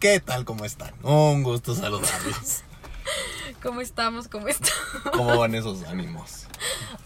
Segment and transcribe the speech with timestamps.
[0.00, 0.44] ¿Qué tal?
[0.44, 0.92] ¿Cómo están?
[1.02, 2.62] Un gusto saludarlos.
[3.62, 4.28] ¿Cómo estamos?
[4.28, 5.02] ¿Cómo estamos?
[5.12, 6.46] ¿Cómo van esos ánimos?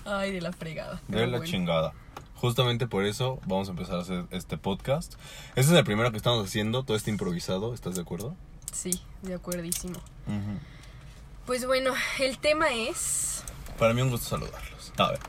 [0.05, 1.01] Ay, de la fregada.
[1.09, 1.45] De la bueno.
[1.45, 1.93] chingada.
[2.35, 5.15] Justamente por eso vamos a empezar a hacer este podcast.
[5.55, 8.35] Este es el primero que estamos haciendo, todo este improvisado, ¿estás de acuerdo?
[8.73, 10.01] Sí, de acuerdísimo.
[11.47, 13.43] Pues bueno, el tema es
[13.79, 14.93] Para mí un gusto saludarlos.
[14.97, 15.21] A ver.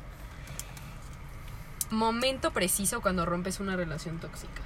[1.92, 4.62] momento preciso cuando rompes una relación tóxica.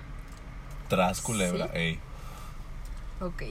[0.88, 1.72] Tras culebra, Sí.
[1.74, 2.00] ey.
[3.22, 3.44] Ok.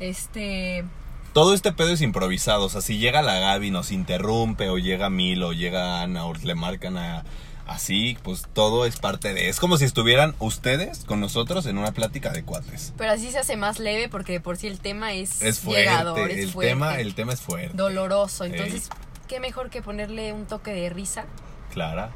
[0.00, 0.84] Este...
[1.32, 2.66] Todo este pedo es improvisado.
[2.66, 6.34] O sea, si llega la Gaby, nos interrumpe, o llega Mil, o llega Ana, o
[6.34, 7.24] le marcan a.
[7.66, 9.48] Así, pues todo es parte de.
[9.48, 12.92] Es como si estuvieran ustedes con nosotros en una plática de cuates.
[12.98, 15.82] Pero así se hace más leve porque de por sí el tema es, Es fuerte.
[15.84, 17.74] llegador, es el, fuerte, tema, el tema es fuerte.
[17.76, 18.44] doloroso.
[18.44, 18.90] Entonces,
[19.26, 21.24] ¿qué mejor que ponerle un toque de risa
[21.72, 22.10] Clara.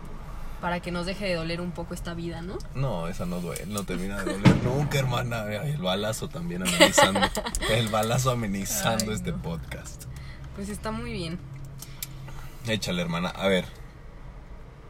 [0.60, 2.58] Para que nos deje de doler un poco esta vida, ¿no?
[2.74, 5.44] No, esa no duele, no termina de doler nunca, hermana.
[5.64, 7.20] El balazo también amenizando.
[7.70, 9.42] el balazo amenizando Ay, este no.
[9.42, 10.04] podcast.
[10.54, 11.38] Pues está muy bien.
[12.66, 13.28] Échale, hermana.
[13.28, 13.66] A ver.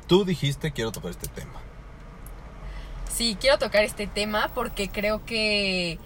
[0.06, 1.60] Tú dijiste quiero tocar este tema.
[3.12, 5.98] Sí, quiero tocar este tema porque creo que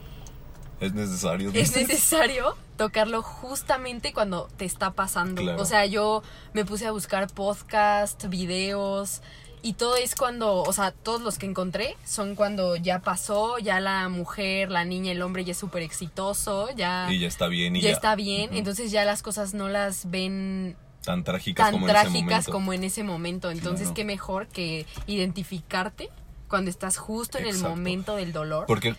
[0.80, 1.50] Es necesario.
[1.52, 5.42] es necesario tocarlo justamente cuando te está pasando.
[5.42, 5.60] Claro.
[5.60, 6.22] O sea, yo
[6.54, 9.20] me puse a buscar podcast, videos
[9.62, 13.80] y todo es cuando, o sea, todos los que encontré son cuando ya pasó, ya
[13.80, 17.76] la mujer, la niña, el hombre ya es súper exitoso, ya, Y ya está bien.
[17.76, 21.72] Y ya ya, está bien, entonces ya las cosas no las ven tan trágicas tan
[21.74, 22.52] como en ese trágicas momento.
[22.52, 23.50] como en ese momento.
[23.50, 23.94] Entonces, Claro.
[23.94, 26.10] qué mejor que identificarte
[26.48, 27.66] cuando estás justo en Exacto.
[27.68, 28.66] el momento del dolor.
[28.66, 28.94] Porque.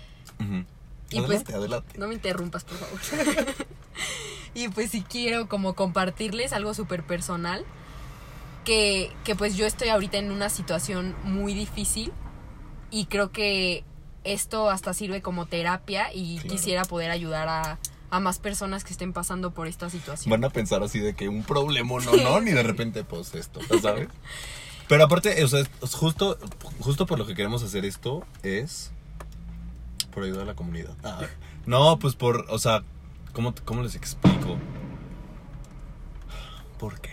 [1.12, 1.98] Y adelante, pues- adelante.
[2.00, 3.00] No me interrumpas, por favor.
[4.56, 7.66] y pues si quiero como compartirles algo súper personal,
[8.66, 12.12] que, que pues yo estoy ahorita en una situación muy difícil
[12.92, 13.84] y creo que
[14.24, 16.50] esto hasta sirve como terapia y Claro.
[16.50, 17.80] quisiera poder ayudar a,
[18.12, 20.30] a más personas que estén pasando por esta situación.
[20.30, 23.60] Van a pensar así de que un problema no, no, ni de repente, pues esto,
[23.82, 24.10] ¿sabes?
[24.88, 25.64] Pero aparte, o sea,
[25.94, 26.38] justo,
[26.82, 28.92] justo por lo que queremos hacer esto es
[30.14, 30.94] por ayudar a la comunidad.
[31.04, 31.22] Ah,
[31.66, 32.84] no, pues por, o sea,
[33.32, 34.58] ¿cómo, cómo les explico?
[36.78, 37.12] ¿Por qué?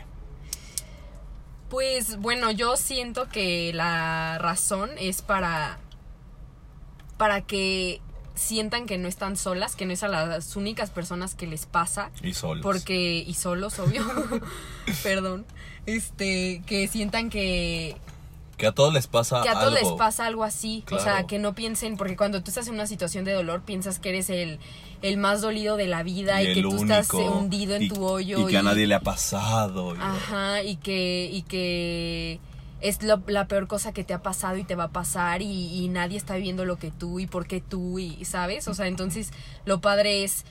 [1.70, 5.78] Pues bueno, yo siento que la razón es para
[7.18, 8.00] para que
[8.34, 12.10] sientan que no están solas, que no es a las únicas personas que les pasa,
[12.22, 12.62] Y solos.
[12.62, 14.04] porque y solos, obvio.
[15.02, 15.44] Perdón.
[15.86, 17.96] Este, que sientan que
[18.56, 19.90] Que a todos les pasa que a todos algo.
[19.90, 22.86] les pasa algo así, o sea, que no piensen porque cuando tú estás en una
[22.86, 24.60] situación de dolor piensas que eres el
[25.02, 27.88] el más dolido de la vida y, que tú estás único, eh, hundido en y-
[27.88, 29.94] tu hoyo Y que a nadie le ha pasado.
[29.94, 32.40] y- Ajá, y que, y que
[32.80, 35.46] es lo- la peor cosa que te ha pasado y te va a pasar y,
[35.84, 38.66] y nadie está viviendo lo que tú y por qué tú y, ¿sabes?
[38.68, 39.30] O sea, entonces
[39.64, 40.44] lo padre es,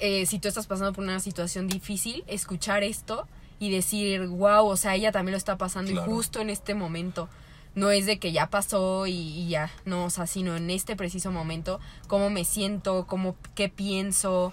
[0.00, 3.26] eh, si tú estás pasando por una situación difícil, escuchar esto
[3.60, 6.10] y decir, wow, o sea, ella también lo está pasando Claro.
[6.10, 7.28] y justo en este momento.
[7.74, 10.94] No es de que ya pasó y, y ya, no, o sea, sino en este
[10.96, 14.52] preciso momento, cómo me siento, cómo, qué pienso,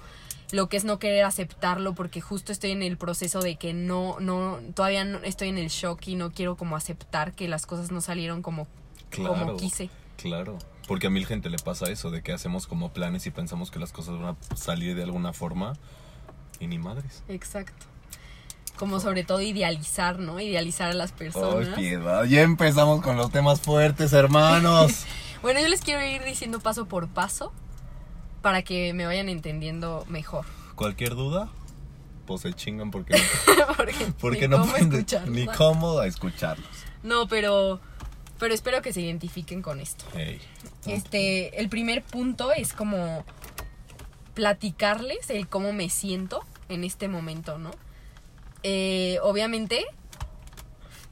[0.52, 4.20] lo que es no querer aceptarlo porque justo estoy en el proceso de que no
[4.20, 7.92] no todavía no estoy en el shock y no quiero como aceptar que las cosas
[7.92, 8.68] no salieron como
[9.12, 9.36] Claro.
[9.36, 9.90] como quise.
[10.18, 10.58] Claro,
[10.88, 13.80] porque a mil gente le pasa eso, de que hacemos como planes y pensamos que
[13.80, 15.74] las cosas van a salir de alguna forma
[16.60, 17.24] y ni madres.
[17.28, 17.86] Exacto.
[18.80, 20.40] Como sobre todo idealizar, ¿no?
[20.40, 21.78] Idealizar a las Ay, personas.
[21.78, 25.04] piedad, ya empezamos con los temas fuertes, hermanos.
[25.42, 27.52] bueno, yo les quiero ir diciendo paso por paso
[28.42, 30.46] para que me vayan entendiendo mejor.
[30.76, 31.50] Cualquier duda,
[32.26, 36.70] pues se chingan porque no, porque porque no cómo pueden escucharlos, ni cómo a escucharlos.
[37.04, 37.82] No, pero
[38.40, 40.06] pero espero que se identifiquen con esto.
[40.86, 43.26] Este, el primer punto es como
[44.36, 47.72] platicarles el cómo me siento en este momento, ¿no?
[48.64, 49.86] Eh, obviamente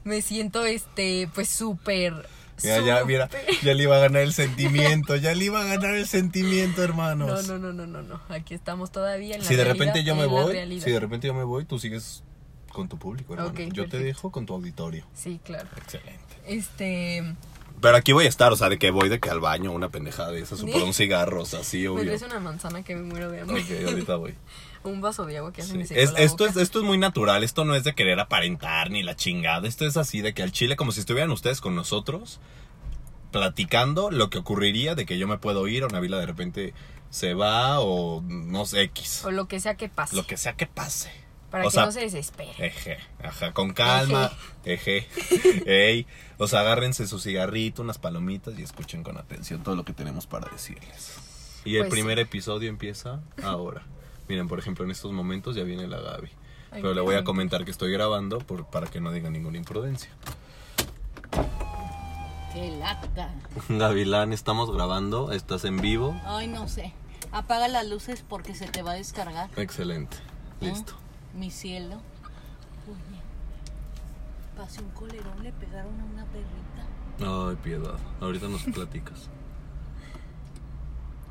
[0.04, 2.26] me siento, este, pues súper...
[2.62, 3.30] Ya, ya, mira,
[3.62, 6.84] ya le iba a ganar el sentimiento, ya le iba a ganar el sentimiento, No,
[6.84, 7.46] hermanos.
[7.46, 8.20] no, no, no, no, no.
[8.28, 11.28] Aquí estamos todavía en la si de realidad, repente yo me voy, si de repente
[11.28, 12.24] yo me voy, tú sigues
[12.72, 13.54] con tu público, hermano.
[13.72, 15.06] Yo te dejo con tu auditorio.
[15.14, 15.68] Sí, claro.
[15.76, 16.34] Excelente.
[16.46, 17.36] Este,
[17.80, 19.90] Pero aquí voy a estar, o sea, de que voy de que al baño, una
[19.90, 22.06] pendejada de esas, o por un cigarro, o sea, sí, obvio.
[22.06, 23.60] traes una manzana que me muero de hambre.
[23.62, 24.34] Ok, ahorita voy.
[24.88, 25.94] Un vaso de agua que hace Sí.
[25.94, 26.50] Es- esto, boca.
[26.50, 29.86] es, esto es muy natural, esto no es de querer aparentar ni la chingada, esto
[29.86, 32.40] es así de que al chile, como si estuvieran ustedes con nosotros,
[33.30, 36.74] platicando lo que ocurriría de que yo me puedo ir o Navila de repente
[37.10, 39.24] se va o no sé, X.
[39.24, 40.16] O lo que sea que pase.
[40.16, 41.10] Lo que sea que pase.
[41.50, 42.52] Para o que sea, no se desespere.
[42.58, 44.30] Eje, ajá, con calma,
[44.66, 45.06] eje,
[45.66, 46.06] ey,
[46.36, 50.26] o sea, agárrense su cigarrito, unas palomitas y escuchen con atención todo lo que tenemos
[50.26, 51.14] para decirles.
[51.64, 53.82] Y el Pues primer episodio empieza ahora.
[54.28, 56.28] Miren, por ejemplo, en estos momentos ya viene la Gaby.
[56.70, 59.56] Ay, Pero le voy a comentar que estoy grabando por, para que no diga ninguna
[59.56, 60.10] imprudencia.
[62.52, 63.34] Qué lata.
[63.68, 66.20] Gavilán, estamos grabando, estás en vivo.
[66.24, 66.92] Ay, no sé.
[67.32, 69.50] Apaga las luces porque se te va a descargar.
[69.56, 70.16] Excelente.
[70.60, 70.94] Listo.
[71.34, 71.96] Mi cielo.
[72.86, 73.20] Oye,
[74.56, 77.48] pasé un colerón, le pegaron a una perrita.
[77.48, 77.98] Ay, piedad.
[78.20, 79.28] Ahorita nos platicas.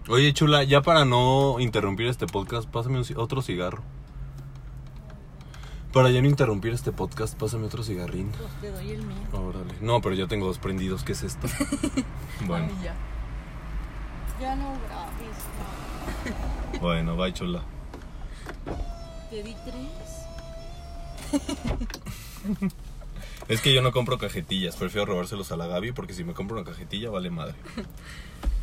[0.10, 3.84] Oye, chula, ya para no interrumpir este podcast, pásame otro cigarro.
[5.92, 8.32] Para ya no interrumpir este podcast, pásame otro cigarrín.
[8.32, 9.18] Pues te doy el mío.
[9.34, 9.74] Órale.
[9.82, 11.04] No, pero ya tengo dos prendidos.
[11.04, 11.48] ¿Qué es esto?
[12.46, 12.96] bueno, ya.
[14.40, 15.38] Ya no grabes.
[16.80, 17.64] bueno, bye, chula.
[19.30, 20.08] Te di tres.
[23.48, 24.76] Es que yo no compro cajetillas.
[24.76, 27.56] Prefiero robárselos a la Gaby porque si me compro una cajetilla, vale madre.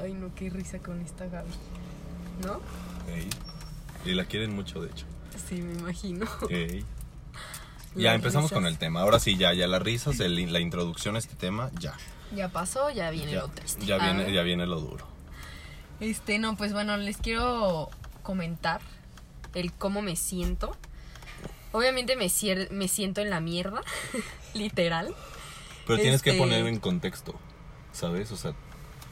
[0.00, 1.50] Ay, no, qué risa con esta Gaby.
[2.44, 2.60] ¿No?
[3.12, 3.28] Ey.
[4.04, 5.06] Y la quieren mucho, de hecho.
[5.48, 6.26] Sí, me imagino.
[6.50, 6.84] Ey.
[7.94, 8.58] Ya empezamos risas.
[8.62, 9.00] con el tema.
[9.00, 11.96] Ahora sí, ya, ya las risas, el- la introducción a este tema, ya.
[12.36, 13.84] Ya pasó, ya viene Ya, lo triste.
[13.86, 15.04] ya viene, ya viene lo duro.
[15.98, 17.88] Este, no, pues bueno, les quiero
[18.22, 18.80] comentar
[19.54, 20.76] el cómo me siento.
[21.72, 22.28] Obviamente me,
[22.70, 23.80] me siento en la mierda,
[24.54, 25.12] literal.
[25.86, 27.34] Pero tienes que Este- poner en contexto,
[27.92, 28.30] ¿sabes?
[28.30, 28.52] O sea,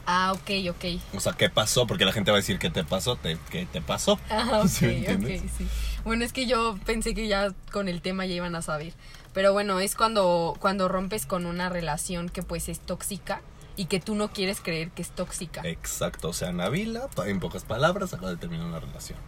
[0.09, 0.85] Ah, ok, ok.
[1.15, 1.85] o sea, ¿qué pasó?
[1.85, 3.17] Porque la gente va a decir, ¿qué te pasó?
[3.17, 4.17] ¿Te- ¿Qué te pasó?
[4.29, 5.41] Ah, ok, ¿Sí me entiendes?
[5.41, 5.67] ok, sí.
[6.05, 8.93] Bueno, es que yo pensé que ya con el tema ya iban a saber.
[9.33, 13.41] Pero bueno, es cuando, cuando rompes con una relación que pues es tóxica
[13.75, 15.61] y que tú no quieres creer que es tóxica.
[15.65, 19.19] Exacto, o sea, Navila, en pocas palabras, acaba de terminar una relación.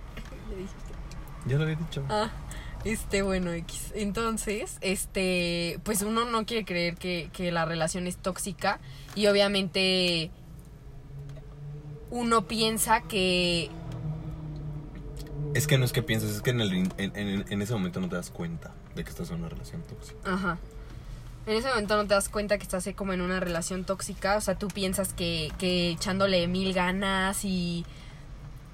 [1.45, 2.03] Ya lo había dicho.
[2.09, 2.29] Ah,
[2.85, 3.91] este, bueno, X.
[3.95, 8.79] Entonces, este, pues uno no quiere creer que, que la relación es tóxica
[9.15, 10.31] y obviamente
[12.11, 13.69] uno piensa que,
[15.53, 17.99] Es que no es que pienses, es que en, el, en, en- en ese momento
[17.99, 20.19] no te das cuenta de que estás en una relación tóxica.
[20.31, 20.57] ajá,
[21.45, 24.41] en ese momento no te das cuenta que estás como en una relación tóxica, o
[24.41, 27.85] sea, tú piensas que, que echándole mil ganas y...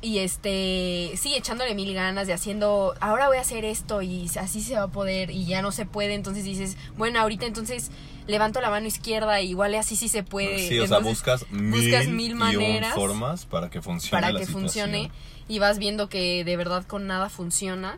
[0.05, 4.61] Y este, sí, echándole mil ganas de haciendo, ahora voy a hacer esto y así
[4.61, 7.89] se va a poder y ya no se puede, entonces dices, bueno, ahorita entonces
[8.27, 10.59] levanto la mano izquierda y igual así sí se puede.
[10.59, 14.31] sí, o sea, Entonces, buscas mil, buscas mil y maneras formas para que funcione para
[14.31, 14.91] la que situación.
[14.91, 15.11] funcione
[15.47, 17.97] y vas viendo que de verdad con nada funciona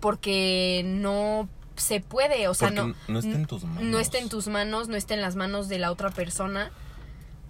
[0.00, 3.82] porque no se puede, o sea, Porque no, no está en tus manos.
[3.84, 6.72] no está en tus manos, no está en las manos de la otra persona,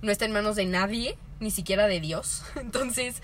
[0.02, 2.42] no está en manos de nadie, ni siquiera de Dios.
[2.56, 3.22] Entonces,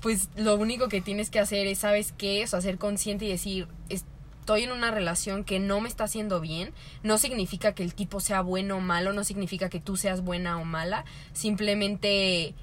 [0.00, 2.44] pues lo único que tienes que hacer es, ¿sabes qué?
[2.44, 6.40] O sea, ser consciente y decir, estoy en una relación que no me está haciendo
[6.40, 6.72] bien.
[7.02, 10.58] No significa que el tipo sea bueno o malo, no significa que tú seas buena
[10.58, 11.04] o mala.
[11.32, 12.54] Simplemente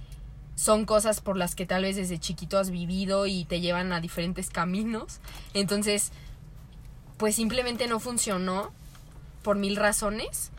[0.55, 3.99] son cosas por las que tal vez desde chiquito has vivido y te llevan a
[3.99, 5.19] diferentes caminos.
[5.53, 6.11] Entonces,
[7.17, 8.71] pues simplemente no funcionó
[9.43, 10.51] por mil razones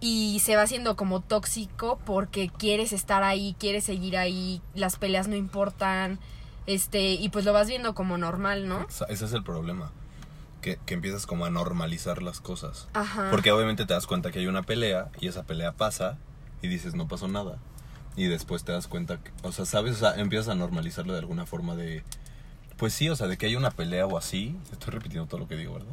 [0.00, 5.28] y se va haciendo como tóxico porque quieres estar ahí, quieres seguir ahí, las peleas
[5.28, 6.18] no importan,
[6.66, 8.86] este, y pues lo vas viendo como normal, ¿no?
[9.08, 9.92] Ese es el problema.
[10.62, 12.86] Que, que empiezas como a normalizar las cosas.
[12.92, 13.28] Ajá.
[13.30, 16.18] Porque obviamente te das cuenta que hay una pelea y esa pelea pasa
[16.60, 17.58] y dices no pasó nada.
[18.16, 21.20] Y después te das cuenta, que, o sea, sabes, o sea, empiezas a normalizarlo de
[21.20, 22.02] alguna forma de,
[22.76, 24.56] pues sí, o sea, de que hay una pelea o así.
[24.72, 25.92] Estoy repitiendo todo lo que digo, ¿verdad?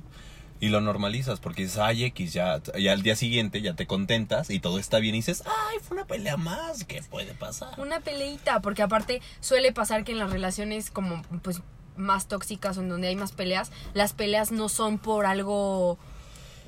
[0.59, 4.49] Y lo normalizas porque dices, ay, X, ya, y al día siguiente ya te contentas
[4.49, 7.79] y todo está bien y dices, ay, fue una pelea más, ¿qué puede pasar?
[7.79, 11.61] Una peleita, porque aparte suele pasar que en las relaciones como pues
[11.95, 15.97] más tóxicas o en donde hay más peleas, las peleas no son por algo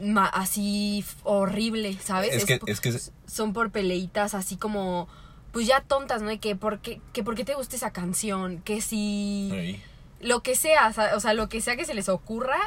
[0.01, 2.33] ma- así horrible, ¿sabes?
[2.33, 2.93] Es que, es que,
[3.27, 5.07] son por peleitas así como
[5.51, 6.31] pues ya tontas, ¿no?
[6.31, 9.83] Y que por qué, que por qué te gusta esa canción, que si Ey.
[10.19, 12.57] Lo que sea, o sea, lo que sea que se les ocurra,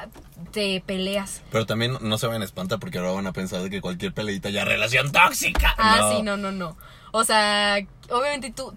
[0.52, 1.42] te peleas.
[1.50, 4.12] Pero también no se van a espantar porque ahora van a pensar de que cualquier
[4.12, 5.74] peleita ya relación tóxica.
[5.78, 6.76] Ah, sí, no, no, no.
[7.12, 7.78] O sea,
[8.10, 8.74] obviamente tú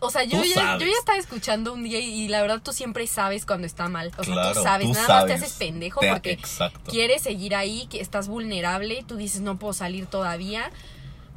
[0.00, 2.72] o sea, yo ya, yo ya estaba escuchando un día y, y la verdad tú
[2.72, 4.12] siempre sabes cuando está mal.
[4.16, 6.90] O sea, Claro, tú sabes, tú nada más te haces pendejo Te- porque exacto.
[6.90, 10.70] quieres seguir ahí, que estás vulnerable, tú dices no puedo salir todavía,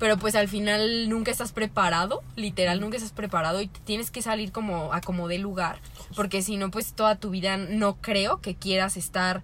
[0.01, 4.24] pero pues al final nunca estás preparado, literal, nunca estás preparado y te tienes que
[4.24, 5.79] salir como a como de lugar,
[6.15, 9.43] porque si no pues toda tu vida no creo que quieras estar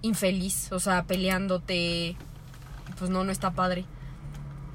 [0.00, 2.14] infeliz, o sea, peleándote,
[3.00, 3.84] pues no, no está padre.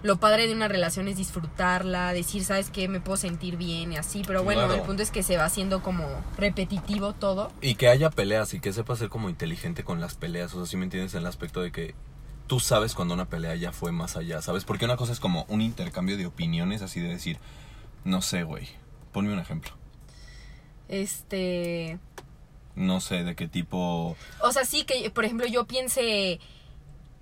[0.04, 2.90] Lo padre de una relación es disfrutarla, decir, ¿sabes qué?
[2.90, 4.76] Me puedo sentir bien y así, pero bueno, Claro.
[4.76, 6.06] el punto es que se va haciendo como
[6.38, 7.54] repetitivo todo.
[7.62, 10.54] Y que haya peleas y que sepa ser como inteligente con las peleas.
[10.56, 11.96] O sea, si me entiendes en el aspecto de que
[12.48, 14.64] tú sabes cuando una pelea ya fue más allá, ¿sabes?
[14.66, 17.40] Porque una cosa es como un intercambio de opiniones, así de decir,
[18.04, 18.68] no sé, güey.
[19.12, 19.72] Ponme un ejemplo.
[20.88, 22.00] Este.
[22.76, 24.16] No sé de qué tipo.
[24.42, 26.40] O sea, sí que, por ejemplo, yo piense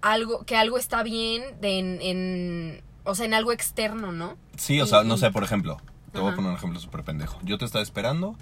[0.01, 4.37] algo, que algo está bien de en, en- o sea, en algo externo, ¿no?
[4.57, 5.77] Sí, o sea, no sé, por ejemplo.
[6.11, 7.39] Te voy a poner un ejemplo súper pendejo.
[7.43, 8.35] Yo te estaba esperando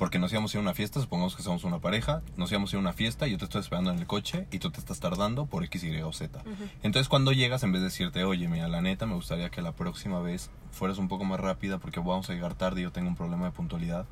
[0.00, 2.72] porque nos íbamos a ir a una fiesta, supongamos que somos una pareja, nos íbamos
[2.72, 4.70] a ir a una fiesta y yo te estoy esperando en el coche y tú
[4.70, 6.42] te estás tardando por X, Y o Z.
[6.82, 9.72] Entonces cuando llegas, en vez de decirte, oye, mira, la neta, me gustaría que la
[9.72, 13.08] próxima vez fueras un poco más rápida porque vamos a llegar tarde y yo tengo
[13.08, 14.06] un problema de puntualidad.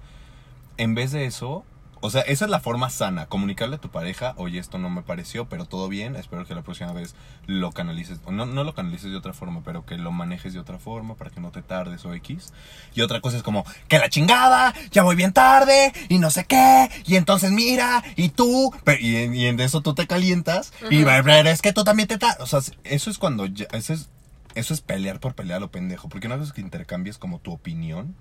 [0.77, 1.65] En vez de eso,
[2.01, 5.03] o sea, esa es la forma sana, comunicarle a tu pareja, oye, esto no me
[5.03, 7.15] pareció, pero todo bien, espero que la próxima vez
[7.47, 10.79] lo canalices, no, no lo canalices de otra forma, pero que lo manejes de otra
[10.79, 12.53] forma para que no te tardes o X.
[12.95, 16.45] Y otra cosa es como, que la chingada, ya voy bien tarde, y no sé
[16.45, 20.73] qué, y entonces mira, y tú, pero- y, en- y en eso tú te calientas,
[20.91, 22.41] y pero es que tú también te tardas.
[22.53, 24.09] O sea, eso es cuando, ya- eso es,
[24.55, 27.39] eso es pelear por pelear a lo pendejo, porque una cosa es que intercambies como
[27.39, 28.15] tu opinión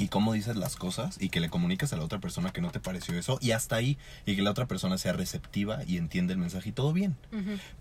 [0.00, 2.70] y cómo dices las cosas y que le comuniques a la otra persona que no
[2.70, 6.32] te pareció eso y hasta ahí y que la otra persona sea receptiva y entiende
[6.32, 7.16] el mensaje y todo bien.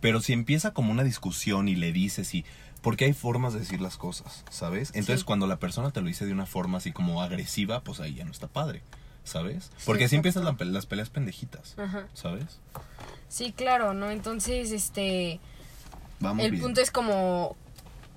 [0.01, 2.43] Pero si empieza como una discusión y le dices y
[2.81, 4.89] porque hay formas de decir las cosas, ¿sabes?
[4.93, 5.25] Entonces Sí.
[5.25, 8.25] cuando la persona te lo dice de una forma así como agresiva, pues ahí ya
[8.25, 8.81] no está padre,
[9.23, 9.71] ¿sabes?
[9.85, 11.75] Porque Sí, así empiezan la las peleas pendejitas.
[12.13, 12.59] ¿sabes?
[13.29, 14.11] Sí, claro, ¿no?
[14.11, 15.39] Entonces, este,
[16.19, 16.63] Vamos el bien.
[16.63, 17.55] punto es como,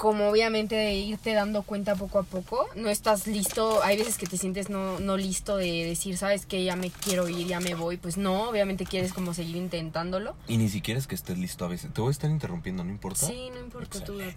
[0.03, 2.67] como obviamente de irte dando cuenta poco a poco.
[2.75, 6.65] No estás listo, hay veces que te sientes no, no listo de decir, sabes que
[6.65, 7.99] ya me quiero ir, ya me voy.
[7.99, 10.35] Pues no, obviamente quieres como seguir intentándolo.
[10.49, 11.93] Y ni siquiera es que estés listo a veces.
[11.95, 13.29] Te voy a estar interrumpiendo, ¿no importa?
[13.29, 14.35] Sí, no importa, tú date.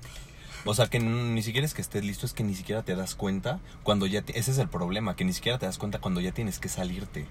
[0.65, 3.15] O sea, que ni siquiera es que estés listo, es que ni siquiera te das
[3.15, 4.21] cuenta cuando ya...
[4.21, 6.69] te- ese es el problema, que ni siquiera te das cuenta cuando ya tienes que
[6.69, 7.25] salirte.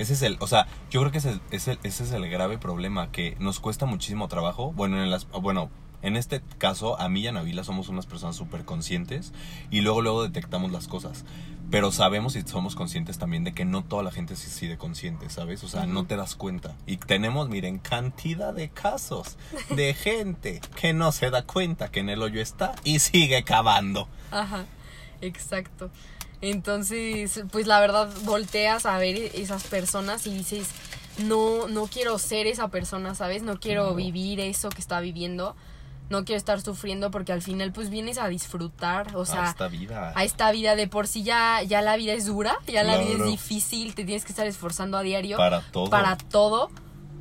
[0.00, 0.36] Ese es el...
[0.40, 3.60] O sea, yo creo que ese, es el- ese es el grave problema, que nos
[3.60, 4.72] cuesta muchísimo trabajo.
[4.72, 5.28] Bueno, en las...
[5.28, 5.70] Bueno,
[6.02, 9.32] en este caso, a mí y a Navila somos unas personas súper conscientes
[9.70, 11.24] y luego, luego detectamos las cosas.
[11.70, 14.76] Pero sabemos y somos conscientes también de que no toda la gente es así de
[14.76, 15.64] consciente, ¿sabes?
[15.64, 16.76] O sea, no te das cuenta.
[16.86, 19.38] Y tenemos, miren, cantidad de casos
[19.70, 24.08] de gente que no se da cuenta que en el hoyo está y sigue cavando.
[24.30, 24.66] Ajá,
[25.22, 25.90] exacto.
[26.42, 30.68] Entonces, pues la verdad, volteas a ver esas personas y dices,
[31.18, 33.44] no, no quiero ser esa persona, ¿sabes?
[33.44, 35.54] No quiero vivir eso que está viviendo.
[36.10, 39.68] No quiero estar sufriendo porque al final pues vienes a disfrutar, o sea, a esta
[39.68, 40.12] vida.
[40.14, 43.12] a esta vida de por sí ya, ya la vida es dura, ya la vida
[43.24, 45.88] es difícil, te tienes que estar esforzando a diario para todo.
[45.88, 46.70] para todo,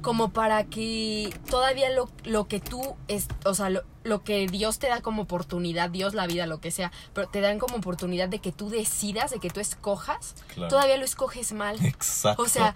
[0.01, 4.79] como para que todavía lo, lo que tú, es, o sea, lo, lo que Dios
[4.79, 8.27] te da como oportunidad, Dios, la vida, lo que sea, pero te dan como oportunidad
[8.27, 10.69] de que tú decidas, de que tú escojas, Claro.
[10.69, 11.77] todavía lo escoges mal.
[11.85, 12.41] Exacto.
[12.41, 12.75] O sea,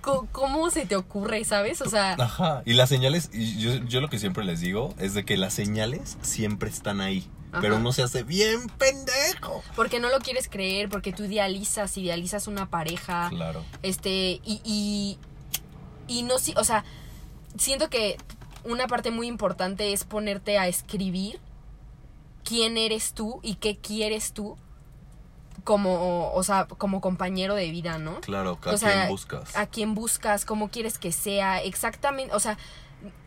[0.00, 1.80] ¿cómo se te ocurre, sabes?
[1.82, 2.62] O sea, Ajá.
[2.64, 6.16] Y las señales, yo, yo lo que siempre les digo es de que las señales
[6.22, 7.28] siempre están ahí.
[7.52, 7.60] Ajá.
[7.62, 9.62] Pero uno se hace bien pendejo.
[9.76, 13.64] porque no lo quieres creer, porque tú idealizas, idealizas una pareja, Claro.
[13.82, 15.18] este, y, y,
[16.06, 16.84] y no, o sea,
[17.58, 18.16] siento que
[18.64, 21.40] una parte muy importante es ponerte a escribir
[22.44, 24.56] quién eres tú y qué quieres tú
[25.64, 28.20] como, o sea, como compañero de vida, ¿no?
[28.20, 29.56] Claro, ¿a O sea, quién buscas?
[29.56, 32.58] A quién buscas, cómo quieres que sea, exactamente, o sea,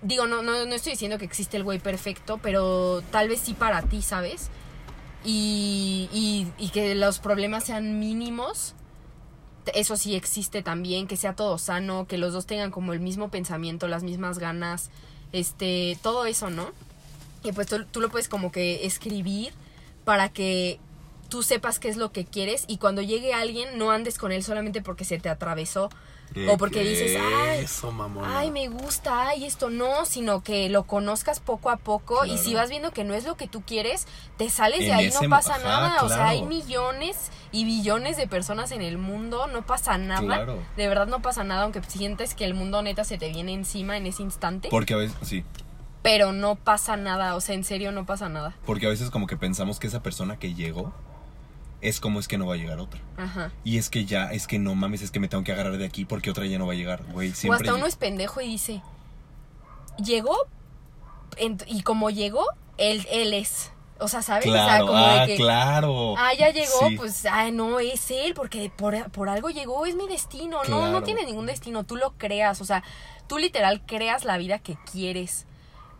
[0.02, 3.54] digo, no, no, no estoy diciendo que existe el güey perfecto, pero tal vez sí
[3.54, 4.50] para ti, ¿sabes?
[5.24, 8.76] Y, y, y que los problemas sean mínimos,
[9.74, 13.30] eso sí existe también, que sea todo sano, que los dos tengan como el mismo
[13.30, 14.92] pensamiento, las mismas ganas,
[15.32, 16.72] este, todo eso, ¿no?
[17.44, 19.54] Y pues tú, tú lo puedes como que escribir
[20.06, 20.80] para que
[21.34, 24.44] tú sepas qué es lo que quieres y cuando llegue alguien no andes con él
[24.44, 25.90] solamente porque se te atravesó
[26.48, 27.92] o porque ¿Qué dices, ay, Eso,
[28.24, 32.54] ay, me gusta, ay, esto no, sino que lo conozcas poco a poco y si
[32.54, 34.06] vas viendo que no es lo que tú quieres,
[34.38, 38.16] te sales de ahí, ese no pasa ajá, nada, o sea, hay millones y billones
[38.16, 40.60] de personas en el mundo, no pasa nada, Claro.
[40.78, 43.98] de verdad no pasa nada, aunque sientes que el mundo neta se te viene encima
[43.98, 45.44] en ese instante, Porque a veces, sí.
[46.04, 48.56] pero no pasa nada, o sea, en serio no pasa nada.
[48.68, 50.94] Porque a veces como que pensamos que esa persona que llegó
[51.84, 53.00] es como es que no va a llegar otra.
[53.18, 53.52] Ajá.
[53.64, 55.86] Y es que ya, es que no mames, es que me tengo que agarrar de
[55.86, 57.34] aquí porque otra ya no va a llegar, güey.
[57.48, 58.82] O hasta uno es pendejo y dice,
[60.04, 60.36] llegó,
[61.68, 62.46] y como llegó,
[62.78, 63.72] él, él es.
[64.00, 64.48] O sea, ¿sabes?
[64.48, 66.16] o sea, Claro, como ah, de que, claro.
[66.18, 66.98] ah, ya llegó, Sí.
[66.98, 70.58] pues, ah, no, es él, porque por, por algo llegó, es mi destino.
[70.68, 71.04] No, no Claro.
[71.04, 72.84] tiene ningún destino, tú lo creas, o sea,
[73.28, 75.46] tú literal creas la vida que quieres.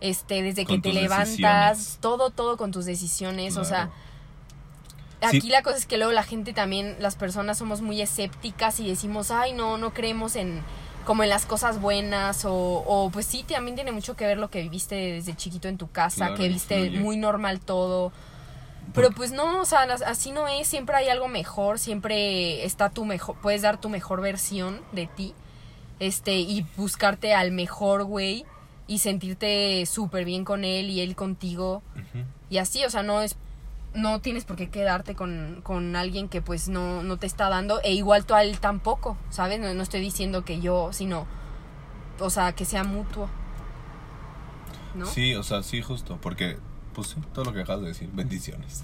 [0.02, 1.30] Este, desde que te levantas,
[1.78, 1.98] decisiones.
[2.02, 3.92] todo, todo con tus decisiones, o sea, Claro.
[5.24, 5.50] Aquí Sí.
[5.50, 9.32] la cosa es que luego la gente también, las personas somos muy escépticas y decimos,
[9.32, 10.62] ay, no, no creemos en
[11.06, 14.50] como en las cosas buenas o, o pues sí, también tiene mucho que ver lo
[14.50, 17.00] que viviste desde chiquito en tu casa, Claro, que viste influye.
[17.02, 18.14] muy normal todo.
[18.94, 23.04] Pero pues no, o sea, así no es, siempre hay algo mejor, siempre está tu
[23.06, 25.34] mejor, puedes dar tu mejor versión de ti,
[26.00, 28.46] este, y buscarte al mejor güey
[28.88, 31.82] y sentirte súper bien con él y él contigo
[32.50, 33.36] y así, o sea, no es,
[33.94, 37.80] no tienes por qué quedarte con, con alguien que pues no, no te está dando
[37.84, 39.60] e igual tú a él tampoco, ¿sabes?
[39.60, 41.28] No, no estoy diciendo que yo, sino,
[42.20, 43.30] o sea, que sea mutuo,
[44.96, 45.06] ¿no?
[45.06, 46.18] Sí, o sea, sí, justo.
[46.22, 46.58] Porque,
[46.94, 48.10] pues sí, todo lo que acabas de decir.
[48.14, 48.84] Bendiciones.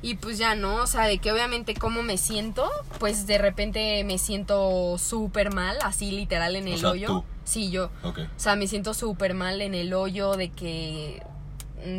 [0.00, 2.70] Y pues ya no, o sea, de que obviamente cómo me siento,
[3.00, 7.06] pues de repente me siento súper mal, así literal en O el sea, hoyo.
[7.08, 7.24] tú.
[7.44, 7.90] Sí, yo.
[8.04, 11.22] O sea, me siento súper mal en el hoyo, de que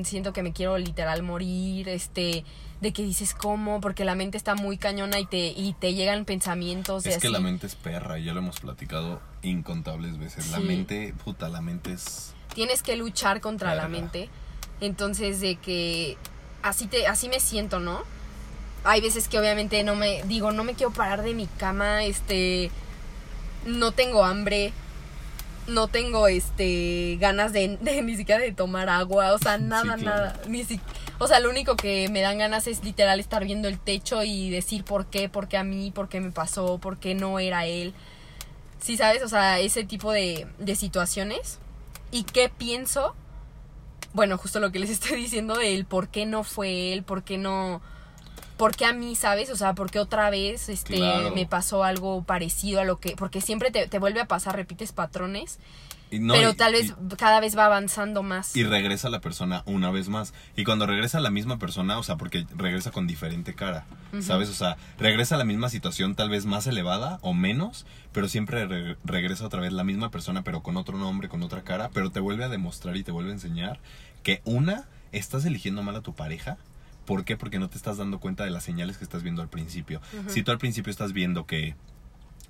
[0.03, 2.43] siento que me quiero literal morir, este,
[2.81, 6.25] de que dices cómo, porque la mente está muy cañona y te, y te llegan
[6.25, 7.33] pensamientos de Es que así.
[7.33, 10.49] la mente es perra y ya lo hemos platicado incontables veces.
[10.51, 12.33] La mente, puta, la mente es...
[12.53, 14.29] tienes que luchar contra la mente.
[14.81, 16.17] Entonces, de que
[16.61, 18.01] así te así me siento, ¿no?
[18.85, 22.71] Hay veces que obviamente no me digo, no me quiero parar de mi cama, este
[23.65, 24.71] no tengo hambre,
[25.69, 30.03] no tengo este ganas de, de ni siquiera de tomar agua, o sea, nada, claro.
[30.03, 30.79] nada, ni si,
[31.19, 34.49] o sea, lo único que me dan ganas es literal estar viendo el techo y
[34.49, 37.65] decir por qué, por qué a mí, por qué me pasó, por qué no era
[37.65, 37.93] él.
[38.79, 39.21] Sí, ¿sabes?
[39.23, 41.59] O sea, ese tipo de, de situaciones.
[42.11, 43.15] ¿Y qué pienso?
[44.13, 47.37] Bueno, justo lo que les estoy diciendo del por qué no fue él, por qué
[47.37, 47.81] no...
[48.59, 49.49] ¿Por qué a mí, sabes?
[49.49, 51.33] O sea, ¿por qué otra vez este, Claro.
[51.33, 53.15] me pasó algo parecido a lo que...
[53.15, 55.57] Porque siempre te, te vuelve a pasar, repites patrones,
[56.11, 58.55] y no, pero y- tal vez y- cada vez va avanzando más.
[58.57, 60.33] Y regresa la persona una vez más.
[60.57, 63.85] Y cuando regresa la misma persona, o sea, porque regresa con diferente cara,
[64.19, 64.49] ¿sabes?
[64.49, 68.65] O sea, regresa a la misma situación, tal vez más elevada o menos, pero siempre
[68.65, 72.11] re- regresa otra vez la misma persona, pero con otro nombre, con otra cara, pero
[72.11, 73.79] te vuelve a demostrar y te vuelve a enseñar
[74.23, 76.57] que una, estás eligiendo mal a tu pareja.
[77.09, 77.35] ¿Por qué?
[77.37, 79.99] Porque no te estás dando cuenta de las señales que estás viendo al principio.
[80.27, 81.75] Si tú al principio estás viendo que,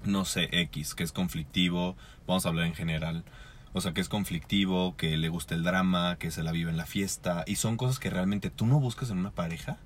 [0.03, 1.95] no sé, X, que es conflictivo,
[2.27, 3.23] vamos a hablar en general,
[3.71, 6.75] o sea, que es conflictivo, que le gusta el drama, que se la vive en
[6.75, 9.77] la fiesta, y son cosas que realmente tú no buscas en una pareja,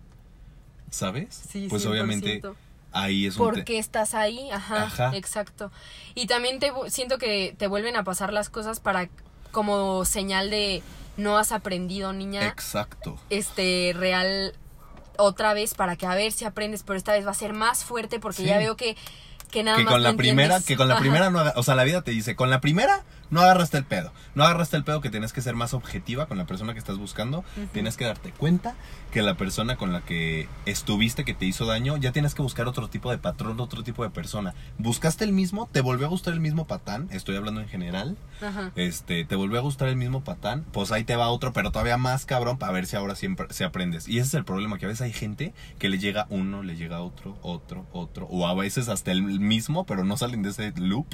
[0.89, 1.35] ¿sabes?
[1.49, 1.89] Sí, pues 100%.
[1.91, 2.41] obviamente
[2.91, 3.45] ahí es un...
[3.45, 4.49] ¿Por te- qué estás ahí?
[4.51, 5.11] Ajá, Ajá.
[5.15, 5.71] exacto.
[6.15, 9.09] Y también te siento que te vuelven a pasar las cosas para
[9.51, 10.81] como señal de
[11.17, 12.47] no has aprendido, niña.
[12.47, 13.19] Exacto.
[13.29, 14.53] este real
[15.17, 17.83] otra vez para que a ver si aprendes, pero esta vez va a ser más
[17.83, 18.45] fuerte porque Sí.
[18.45, 18.95] ya veo que
[19.53, 21.01] que nada Que más con no la primera, que con la Ajá.
[21.01, 24.11] primera no o sea, la vida te dice, con la primera no agarraste el pedo.
[24.35, 26.99] No agarraste el pedo que tienes que ser más objetiva con la persona que estás
[26.99, 27.43] buscando.
[27.71, 28.75] Tienes que darte cuenta
[29.11, 32.67] que la persona con la que estuviste que te hizo daño, ya tienes que buscar
[32.67, 34.53] otro tipo de patrón, otro tipo de persona.
[34.77, 38.17] Buscaste el mismo, te volvió a gustar el mismo patán, estoy hablando en general.
[38.41, 38.71] Ajá.
[38.75, 41.97] Este, te volvió a gustar el mismo patán, pues ahí te va otro, pero todavía
[41.97, 44.07] más cabrón para ver si ahora siempre se aprendes.
[44.07, 46.75] Y ese es el problema, que a veces hay gente que le llega uno, le
[46.75, 50.73] llega otro, otro, otro, o a veces hasta el mismo, pero no salen de ese
[50.77, 51.05] loop.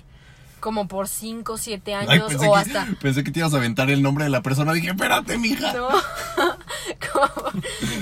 [0.60, 3.58] Como por 5, 7 años Ay, pensé, o que, hasta pensé que te ibas a
[3.58, 5.72] aventar el nombre de la persona, dije, espérate, mija.
[5.74, 5.88] no.
[7.14, 7.52] como,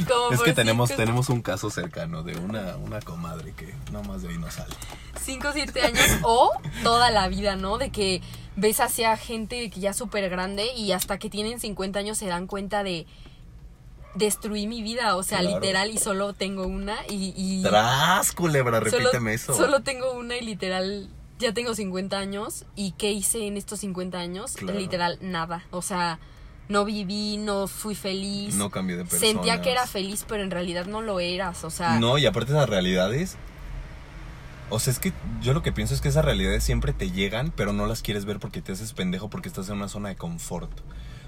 [0.07, 4.01] como Es que tenemos, cinco- tenemos un caso cercano de una, una comadre que no
[4.03, 4.73] más de ahí no sale.
[5.23, 6.51] 5 o 7 años o
[6.83, 7.77] toda la vida, ¿no?
[7.77, 8.21] De que
[8.55, 12.47] ves hacia gente que ya súper grande y hasta que tienen 50 años se dan
[12.47, 13.05] cuenta de
[14.17, 15.59] destruí mi vida, o sea, Claro.
[15.59, 19.53] literal y solo tengo una y, y Tras, culebra, solo, repíteme eso.
[19.55, 24.17] solo tengo una y literal ya tengo 50 años y ¿qué hice en estos 50
[24.19, 24.53] años?
[24.53, 24.79] Claro.
[24.79, 26.19] Literal nada, o sea,
[26.67, 28.55] no viví, no fui feliz.
[28.55, 29.21] No cambié de persona.
[29.21, 32.51] Sentía que era feliz, pero en realidad no lo eras, o sea, No, y aparte
[32.51, 33.37] esas realidades.
[34.69, 37.53] O sea, es que yo lo que pienso es que esas realidades siempre te llegan,
[37.55, 40.17] pero no las quieres ver porque te haces pendejo porque estás en una zona de
[40.17, 40.69] confort.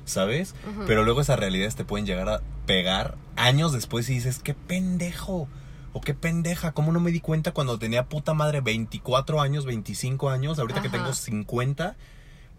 [0.09, 0.55] ¿Sabes?
[0.87, 5.47] Pero luego esas realidades te pueden llegar a pegar años después y dices, qué pendejo.
[5.91, 10.29] O qué pendeja, ¿cómo no me di cuenta cuando tenía puta madre 24 años, 25
[10.29, 10.59] años?
[10.59, 11.97] Ahorita que tengo 50,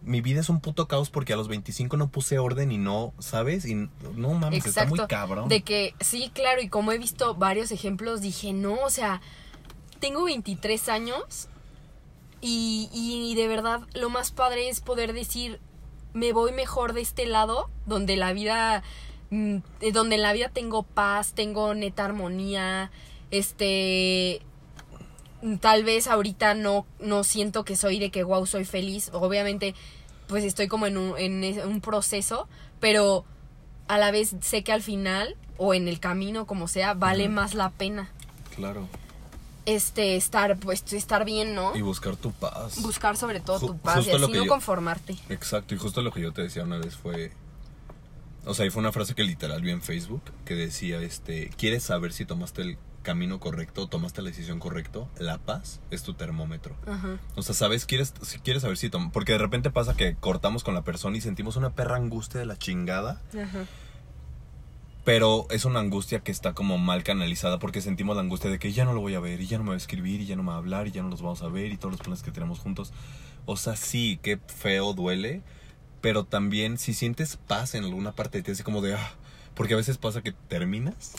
[0.02, 3.12] mi vida es un puto caos porque a los 25 no puse orden y no,
[3.18, 3.66] ¿sabes?
[3.66, 5.48] Y no mames, está muy cabrón.
[5.48, 9.20] De que, sí, claro, y como he visto varios ejemplos, dije, no, o sea,
[10.00, 11.48] tengo 23 años
[12.40, 15.60] y, y de verdad lo más padre es poder decir,
[16.12, 18.82] me voy mejor de este lado, donde la vida,
[19.30, 22.90] mm, eh, donde en la vida tengo paz, tengo neta armonía,
[23.30, 24.42] este...
[25.42, 29.10] mm, Tal vez ahorita no, no siento que soy de que wow soy feliz.
[29.12, 29.74] Obviamente,
[30.26, 33.24] pues estoy como en un, en un proceso, pero
[33.88, 37.54] a la vez sé que al final o en el camino como sea vale más
[37.54, 38.10] la pena
[38.54, 38.86] Claro.
[39.74, 42.80] Este estar pues estar bien no Y buscar tu paz.
[42.82, 46.12] buscar sobre todo Ju- tu paz y así no yo- conformarte Exacto, y justo lo
[46.12, 47.32] que yo te decía una vez fue,
[48.46, 51.82] O sea, y fue una frase que literal vi en Facebook que decía, este, ¿quieres
[51.82, 55.00] saber si tomaste el camino correcto, tomaste la decisión correcta?
[55.18, 56.74] La paz es tu termómetro.
[56.86, 57.18] Ajá.
[57.36, 57.84] O sea, ¿sabes?
[57.84, 61.16] Quieres, si quieres saber si tom Porque de repente pasa que cortamos con la persona
[61.18, 63.20] y sentimos una perra angustia de la chingada.
[63.34, 63.66] Ajá.
[65.04, 68.72] Pero es una angustia que está como mal canalizada porque sentimos la angustia de que
[68.72, 70.36] ya no lo voy a ver y ya no me va a escribir y ya
[70.36, 72.00] no me va a hablar y ya no los vamos a ver y todos los
[72.00, 72.92] planes que tenemos juntos.
[73.46, 75.42] O sea, sí, qué feo duele,
[76.00, 79.14] pero también si sientes paz en alguna parte de ti, así como de, ah,
[79.54, 81.14] porque a veces pasa que terminas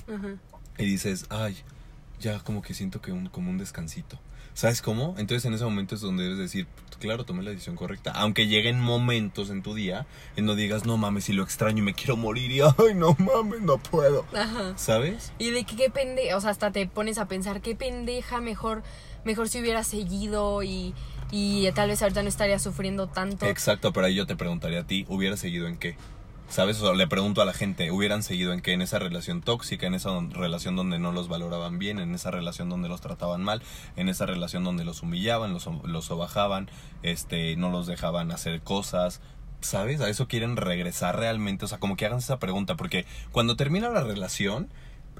[0.77, 1.57] y dices, ay,
[2.19, 4.19] ya como que siento que un, como un descansito.
[4.53, 5.15] ¿Sabes cómo?
[5.17, 6.67] Entonces en ese momento es donde debes decir,
[6.99, 8.11] claro, tomé la decisión correcta.
[8.11, 11.81] Aunque lleguen momentos en tu día en donde digas, no mames, si lo extraño y
[11.81, 14.25] me quiero morir y, ay, no mames, no puedo.
[14.33, 14.77] Ajá.
[14.77, 15.33] ¿Sabes?
[15.39, 18.83] Y de que qué pendeja, o sea, hasta te pones a pensar, qué pendeja, mejor,
[19.25, 20.93] mejor si hubiera seguido y,
[21.31, 23.45] y tal vez ahorita no estaría sufriendo tanto.
[23.45, 25.97] Exacto, pero ahí yo te preguntaría a ti, ¿hubieras seguido en qué?
[26.51, 26.81] ¿Sabes?
[26.81, 28.73] O sea, le pregunto a la gente, ¿hubieran seguido en qué?
[28.73, 32.29] En esa relación tóxica, en esa don- relación donde no los valoraban bien, en esa
[32.29, 33.63] relación donde los trataban mal,
[33.95, 36.69] en esa relación donde los humillaban, los, los sobajaban,
[37.03, 39.21] este, no los dejaban hacer cosas.
[39.61, 40.01] ¿Sabes?
[40.01, 41.63] A eso quieren regresar realmente.
[41.65, 44.69] O sea, como que hagan esa pregunta, porque cuando termina la relación,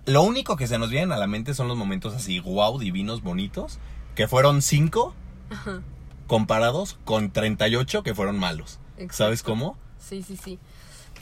[0.05, 3.21] lo único que se nos vienen a la mente son los momentos así, wow, divinos,
[3.21, 3.79] bonitos,
[4.15, 5.13] que fueron cinco
[5.51, 5.81] Ajá.
[6.27, 8.79] comparados con 38 que fueron malos.
[8.97, 9.13] Exacto.
[9.15, 9.77] ¿Sabes cómo?
[9.99, 10.59] Sí, sí, sí.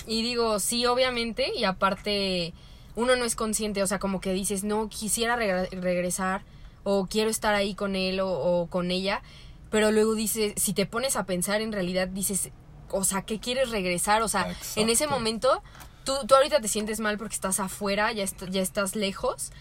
[0.07, 2.53] Y digo, sí, obviamente, y aparte,
[2.95, 6.43] uno no es consciente, o sea, como que dices, no, quisiera regre- regresar,
[6.83, 9.21] o quiero estar ahí con él o, o con ella,
[9.69, 12.49] pero luego dices, si te pones a pensar, en realidad dices,
[12.89, 14.23] o sea, ¿qué quieres regresar?
[14.23, 14.47] O sea,
[14.81, 15.61] en ese momento,
[16.05, 19.51] tú, tú ahorita te sientes mal porque estás afuera, ya, est- ya estás lejos,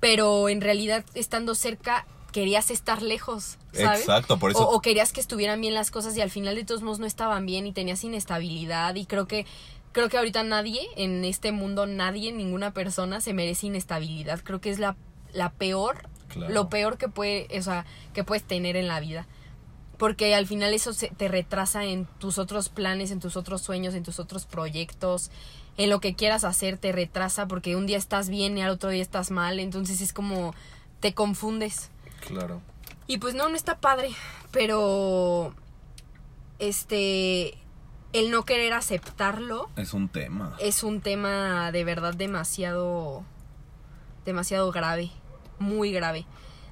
[0.00, 4.00] pero en realidad, estando cerca, querías estar lejos, ¿sabes?
[4.00, 4.68] Exacto, por eso.
[4.68, 7.06] O, o querías que estuvieran bien las cosas y al final de todos modos no
[7.06, 9.46] estaban bien y tenías inestabilidad y creo que
[9.92, 14.68] creo que ahorita nadie en este mundo nadie ninguna persona se merece inestabilidad creo que
[14.68, 14.96] es la,
[15.32, 16.52] la peor Claro.
[16.52, 19.26] lo peor que puede o sea que puedes tener en la vida
[19.96, 23.94] porque al final eso se- te retrasa en tus otros planes en tus otros sueños
[23.94, 25.30] en tus otros proyectos
[25.78, 28.90] en lo que quieras hacer te retrasa porque un día estás bien y al otro
[28.90, 30.54] día estás mal entonces es como
[31.00, 31.90] te confundes
[32.26, 32.60] Claro.
[33.06, 34.10] y pues no, no está padre.
[34.52, 35.54] Pero.
[36.58, 37.54] Este.
[38.12, 40.54] El no querer aceptarlo Es un tema.
[40.58, 43.24] es un tema de verdad demasiado.
[44.24, 45.10] demasiado grave.
[45.58, 46.24] Muy grave.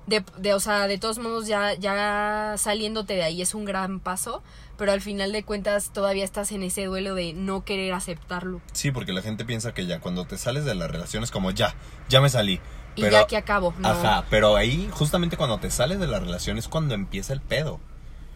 [0.06, 4.00] De, de, o sea, de todos modos, ya, ya saliéndote de ahí es un gran
[4.00, 4.42] paso.
[4.76, 8.60] Pero al final de cuentas, todavía estás en ese duelo de no querer aceptarlo.
[8.72, 11.50] Sí, porque la gente piensa que ya cuando te sales de la relación es como
[11.50, 11.74] ya,
[12.08, 12.60] ya me salí.
[12.96, 13.74] Y Pero, ya que acabo.
[13.78, 13.88] No.
[13.88, 17.80] Ajá, pero ahí justamente cuando te sales de la relación es cuando empieza el pedo.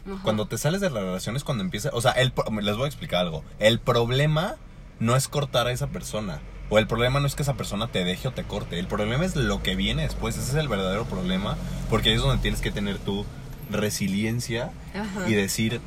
[0.07, 0.21] Ajá.
[0.23, 2.89] Cuando te sales de la relación es cuando empieza, o sea, el, les voy a
[2.89, 3.45] explicar algo.
[3.59, 4.57] El problema
[5.01, 6.41] no es cortar a esa persona.
[6.71, 8.79] O el problema no es que esa persona te deje o te corte.
[8.79, 10.37] El problema es lo que viene después.
[10.37, 11.57] Ese es el verdadero problema.
[11.89, 13.25] Porque ahí es donde tienes que tener tu
[13.71, 15.29] resiliencia Ajá.
[15.29, 15.81] y decir,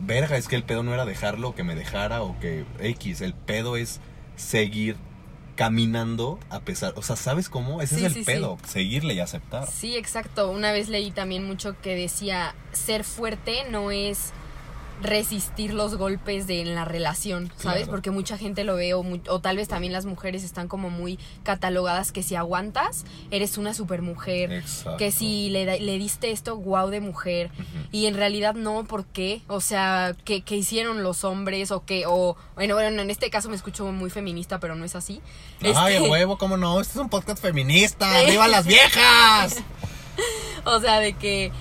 [0.00, 3.22] verga, es que el pedo no era dejarlo o que me dejara o que X.
[3.22, 4.00] El pedo es
[4.36, 4.96] seguir
[5.54, 6.92] caminando a pesar.
[6.96, 7.80] O sea, ¿sabes cómo?
[7.82, 8.26] Ese Sí, es el sí, sí.
[8.26, 8.58] pedo.
[8.66, 9.68] Seguirle y aceptar.
[9.70, 10.50] Sí, exacto.
[10.50, 14.32] Una vez leí también mucho que decía, ser fuerte no es
[15.02, 17.82] resistir los golpes de en la relación, ¿sabes?
[17.82, 17.90] Claro.
[17.90, 21.18] Porque mucha gente lo ve o, o tal vez también las mujeres están como muy
[21.42, 24.96] catalogadas que si aguantas eres una supermujer, Exacto.
[24.96, 27.50] que si le, le diste esto, guau de mujer.
[27.92, 29.42] Y en realidad no, ¿por qué?
[29.48, 31.70] O sea, ¿qué, qué hicieron los hombres?
[31.70, 34.94] O que, o, bueno, bueno, en este caso me escucho muy feminista, pero no es
[34.94, 35.20] así.
[35.74, 36.80] Ay, Este- huevo, ¿cómo no?
[36.80, 38.10] Este es un podcast feminista.
[38.20, 39.62] ¡Arriba las viejas!
[40.64, 41.52] O sea, de que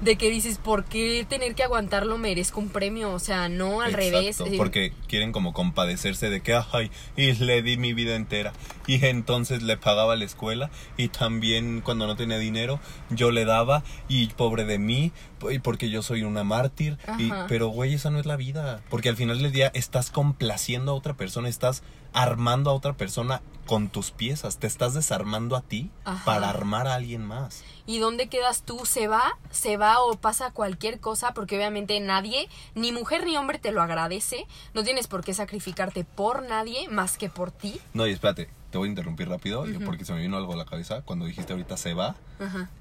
[0.00, 3.12] de que dices, ¿por qué tener que aguantarlo merezco un premio?
[3.12, 4.40] O sea, no al revés.
[4.40, 8.52] Exacto, Porque quieren como compadecerse de que, ay, y le di mi vida entera.
[8.86, 10.70] Y entonces le pagaba la escuela.
[10.96, 13.84] Y también cuando no tenía dinero, yo le daba.
[14.08, 15.12] Y pobre de mí,
[15.50, 16.98] y porque yo soy una mártir.
[17.18, 18.82] Y, pero, güey, esa no es la vida.
[18.88, 21.48] Porque al final del día estás complaciendo a otra persona.
[21.48, 21.82] Estás
[22.12, 24.58] armando a otra persona con tus piezas.
[24.58, 26.24] Te estás desarmando a ti Ajá.
[26.24, 27.62] para armar a alguien más.
[27.86, 28.84] ¿Y dónde quedas tú?
[28.84, 29.38] ¿Se va?
[29.50, 31.34] ¿Se va o pasa cualquier cosa?
[31.34, 34.46] Porque obviamente nadie, ni mujer ni hombre te lo agradece.
[34.74, 37.80] No tienes por qué sacrificarte por nadie más que por ti.
[37.94, 40.64] No, y espérate, te voy a interrumpir rápido porque se me vino algo a la
[40.64, 42.16] cabeza cuando dijiste ahorita se va.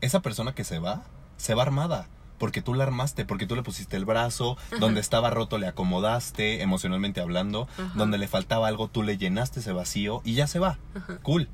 [0.01, 1.03] Esa persona que se va,
[1.37, 2.07] se va armada.
[2.39, 6.61] Porque tú la armaste, porque tú le pusiste el brazo, donde estaba roto le acomodaste,
[6.63, 7.91] emocionalmente hablando, Ajá.
[7.95, 10.79] donde le faltaba algo tú le llenaste ese vacío y ya se va.
[10.95, 11.19] Ajá.
[11.21, 11.49] Cool,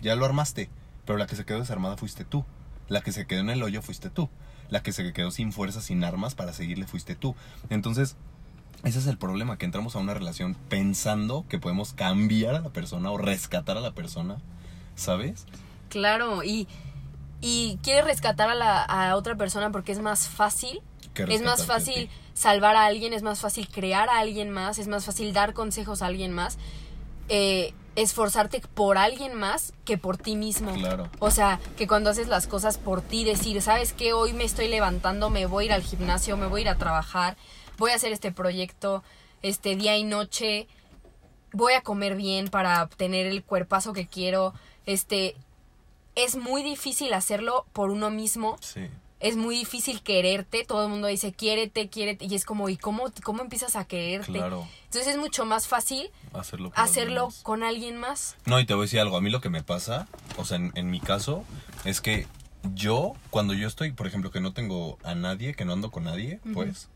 [0.00, 0.70] ya lo armaste.
[1.04, 2.44] Pero la que se quedó desarmada fuiste tú.
[2.88, 4.30] La que se quedó en el hoyo fuiste tú.
[4.70, 7.34] La que se quedó sin fuerza, sin armas para seguirle fuiste tú.
[7.70, 8.16] Entonces,
[8.84, 12.68] Ese es el problema, que entramos a una relación pensando que podemos cambiar a la
[12.70, 14.36] persona o rescatar a la persona,
[14.94, 15.46] ¿sabes?
[15.88, 16.68] Claro, y,
[17.40, 20.82] y quieres rescatar a, la, a otra persona porque es más fácil.
[21.14, 25.04] Es más fácil salvar a alguien, es más fácil crear a alguien más, es más
[25.04, 26.58] fácil dar consejos a alguien más,
[27.28, 30.72] eh, esforzarte por alguien más que por ti mismo.
[30.74, 31.10] Claro.
[31.18, 34.12] O sea, que cuando haces las cosas por ti, decir, ¿sabes qué?
[34.12, 36.78] Hoy me estoy levantando, me voy a ir al gimnasio, me voy a ir a
[36.78, 37.36] trabajar,
[37.76, 39.02] voy a hacer este proyecto,
[39.42, 40.68] este día y noche,
[41.52, 44.54] voy a comer bien para obtener el cuerpazo que quiero.
[44.86, 45.34] Este,
[46.24, 48.56] es muy difícil hacerlo por uno mismo.
[48.60, 48.88] Sí.
[49.20, 50.64] Es muy difícil quererte.
[50.64, 52.26] Todo el mundo dice, quiérete, quiérete.
[52.26, 54.32] Y es como, ¿y cómo, cómo empiezas a quererte?
[54.32, 54.66] Claro.
[54.84, 56.70] Entonces es mucho más fácil Hacerlo.
[56.76, 58.36] hacerlo con alguien más.
[58.46, 59.16] No, y te voy a decir algo.
[59.16, 61.44] A mí lo que me pasa, o sea, en, en mi caso,
[61.84, 62.26] es que
[62.74, 66.04] yo, cuando yo estoy, por ejemplo, que no tengo a nadie, que no ando con
[66.04, 66.88] nadie, pues,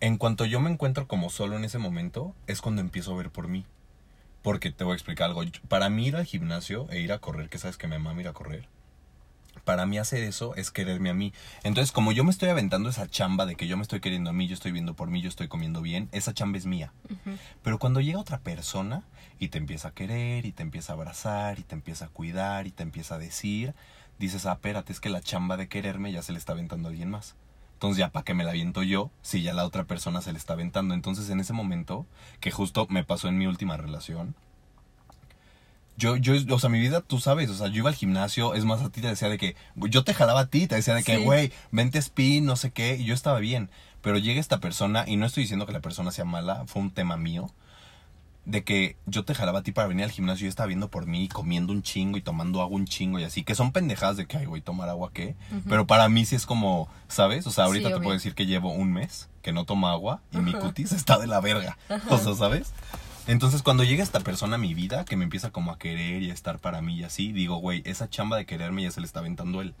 [0.00, 3.30] en cuanto yo me encuentro como solo en ese momento, es cuando empiezo a ver
[3.30, 3.64] por mí.
[4.48, 5.42] Porque te voy a explicar algo.
[5.68, 8.28] Para mí ir al gimnasio e ir a correr, que sabes que me mama ir
[8.28, 8.66] a correr,
[9.66, 11.34] para mí hacer eso es quererme a mí.
[11.64, 14.32] Entonces, como yo me estoy aventando esa chamba de que yo me estoy queriendo a
[14.32, 16.94] mí, yo estoy viendo por mí, yo estoy comiendo bien, esa chamba es mía.
[17.62, 19.02] Pero cuando llega otra persona
[19.38, 22.66] y te empieza a querer y te empieza a abrazar y te empieza a cuidar
[22.66, 23.74] y te empieza a decir,
[24.18, 26.90] dices, ah, espérate, es que la chamba de quererme ya se le está aventando a
[26.90, 27.34] alguien más.
[27.78, 30.38] Entonces ya para qué me la aviento yo si ya la otra persona se le
[30.38, 30.94] está aventando.
[30.94, 32.06] Entonces en ese momento,
[32.40, 34.34] que justo me pasó en mi última relación,
[35.96, 38.64] yo, yo, o sea, mi vida, tú sabes, o sea, yo iba al gimnasio, es
[38.64, 41.04] más, a ti te decía de que, yo te jalaba a ti, te decía de
[41.04, 41.22] que, Sí.
[41.22, 43.70] güey, vente spin, no sé qué, y yo estaba bien.
[44.00, 46.90] Pero llega esta persona, y no estoy diciendo que la persona sea mala, fue un
[46.90, 47.52] tema mío,
[48.48, 50.88] de que yo te jalaba a ti para venir al gimnasio y yo estaba viendo
[50.90, 54.16] por mí, comiendo un chingo y tomando agua un chingo y así, que son pendejadas
[54.16, 55.36] de que, ay, güey, tomar agua, ¿qué?
[55.68, 57.46] Pero para mí sí es como, ¿sabes?
[57.46, 60.22] O sea, ahorita Sí, te puedo decir que llevo un mes que no tomo agua
[60.32, 61.76] y mi cutis está de la verga.
[62.10, 62.72] O sea, ¿sabes?
[63.26, 66.30] Entonces, cuando llega esta persona a mi vida, que me empieza como a querer y
[66.30, 69.06] a estar para mí y así, digo, güey, esa chamba de quererme ya se le
[69.06, 69.74] está aventando él.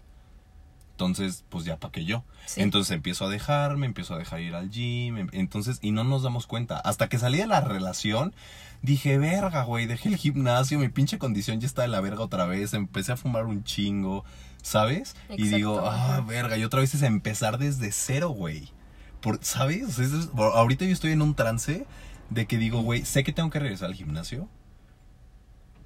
[0.98, 2.24] Entonces, pues ya para que yo.
[2.46, 2.60] Sí.
[2.60, 5.16] Entonces empiezo a dejarme, empiezo a dejar ir al gym.
[5.16, 6.76] em- Entonces, y no nos damos cuenta.
[6.78, 8.34] Hasta que salí de la relación,
[8.82, 12.46] dije, verga, güey, dejé el gimnasio, mi pinche condición ya está de la verga otra
[12.46, 12.74] vez.
[12.74, 14.24] Empecé a fumar un chingo,
[14.60, 15.14] ¿sabes?
[15.36, 18.72] Y digo, ah, verga, y otra vez es empezar desde cero, güey.
[19.20, 20.00] Por, ¿Sabes?
[20.00, 21.86] Es- ahorita yo estoy en un trance
[22.30, 24.48] de que digo, güey, sé que tengo que regresar al gimnasio,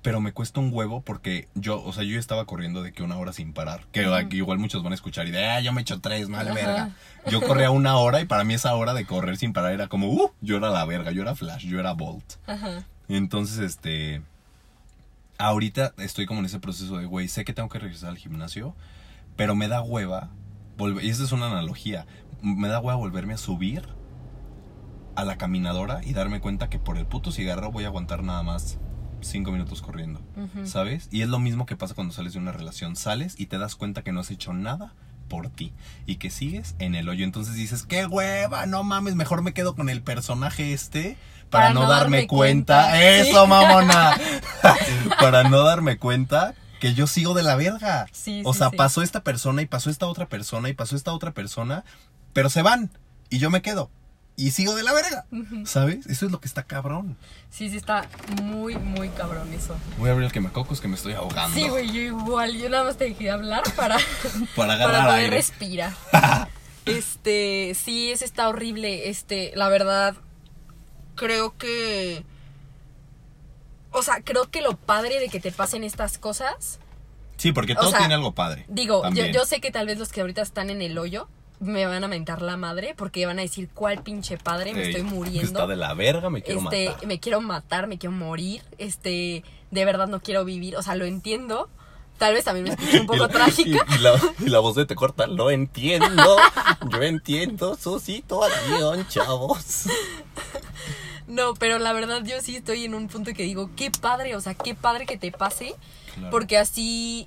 [0.02, 3.16] pero me cuesta un huevo porque yo, o sea, yo estaba corriendo de que una
[3.16, 3.86] hora sin parar.
[3.92, 6.54] Que igual muchos van a escuchar y de, ah, yo me echo tres, mal Ajá.
[6.54, 6.90] verga.
[7.30, 10.08] Yo corría una hora y para mí esa hora de correr sin parar era como,
[10.08, 12.34] uh, yo era la verga, yo era Flash, yo era Bolt.
[12.46, 12.84] Ajá.
[13.08, 14.22] Entonces, este.
[15.38, 18.74] Ahorita estoy como en ese proceso de, güey, sé que tengo que regresar al gimnasio,
[19.36, 20.30] pero me da hueva.
[20.78, 22.06] volver- y esta es una analogía.
[22.42, 23.88] Me da hueva volverme a subir
[25.14, 28.42] a la caminadora y darme cuenta que por el puto cigarro voy a aguantar nada
[28.42, 28.78] más
[29.22, 30.20] cinco minutos corriendo.
[30.64, 31.08] ¿Sabes?
[31.10, 32.96] Y es lo mismo que pasa cuando sales de una relación.
[32.96, 34.94] Sales y te das cuenta que no has hecho nada
[35.28, 35.72] por ti
[36.04, 37.24] y que sigues en el hoyo.
[37.24, 41.16] Entonces dices, qué hueva, no mames, mejor me quedo con el personaje este
[41.50, 42.88] para, no, darme cuenta.
[42.88, 43.02] cuenta.
[43.16, 44.16] Eso, mamona.
[45.20, 48.06] para no darme cuenta que yo sigo de la verga.
[48.12, 48.76] Sí, o sí, sea, sí.
[48.76, 51.84] pasó esta persona y pasó esta otra persona y pasó esta otra persona,
[52.32, 52.90] pero se van
[53.30, 53.90] y yo me quedo
[54.36, 55.26] y sigo de la verga.
[55.64, 56.06] ¿Sabes?
[56.06, 57.16] Eso es lo que está cabrón.
[57.50, 58.08] Sí, sí, está
[58.42, 59.76] muy, muy cabrón eso.
[59.98, 61.54] Voy a abrir el quemacocos que me estoy ahogando.
[61.54, 63.98] Sí, güey, yo igual, yo nada más te dejé hablar para,
[64.56, 65.36] Para agarrar para poder aire.
[65.36, 65.92] respirar.
[66.84, 69.08] Este, sí, eso está horrible.
[69.08, 70.16] Este, la verdad,
[71.14, 72.24] creo que.
[73.92, 76.80] O sea, creo que lo padre de que te pasen estas cosas.
[77.36, 78.64] Sí, porque O todo sea, tiene algo padre.
[78.68, 81.28] Digo, yo, yo sé que tal vez los que ahorita están en el hoyo
[81.62, 84.88] me van a mentar la madre porque van a decir cuál pinche padre, me Ey,
[84.90, 85.42] estoy muriendo.
[85.60, 87.06] Está de la verga, me quiero este, matar.
[87.06, 91.04] me quiero matar, me quiero morir, este, de verdad no quiero vivir, o sea, lo
[91.04, 91.68] entiendo.
[92.18, 93.86] Tal vez también me escuché un Y poco la- trágica.
[93.90, 96.36] Y, y la, y la voz de te corta, lo entiendo.
[96.90, 99.84] Yo entiendo su situación, chavos.
[101.26, 104.40] No, pero la verdad yo sí estoy en un punto que digo, qué padre, o
[104.40, 105.74] sea, qué padre que te pase,
[106.14, 106.30] Claro.
[106.30, 107.26] porque así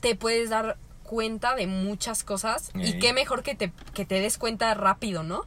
[0.00, 0.76] te puedes dar
[1.08, 5.42] cuenta de muchas cosas y qué mejor que te, que te des cuenta rápido, ¿no?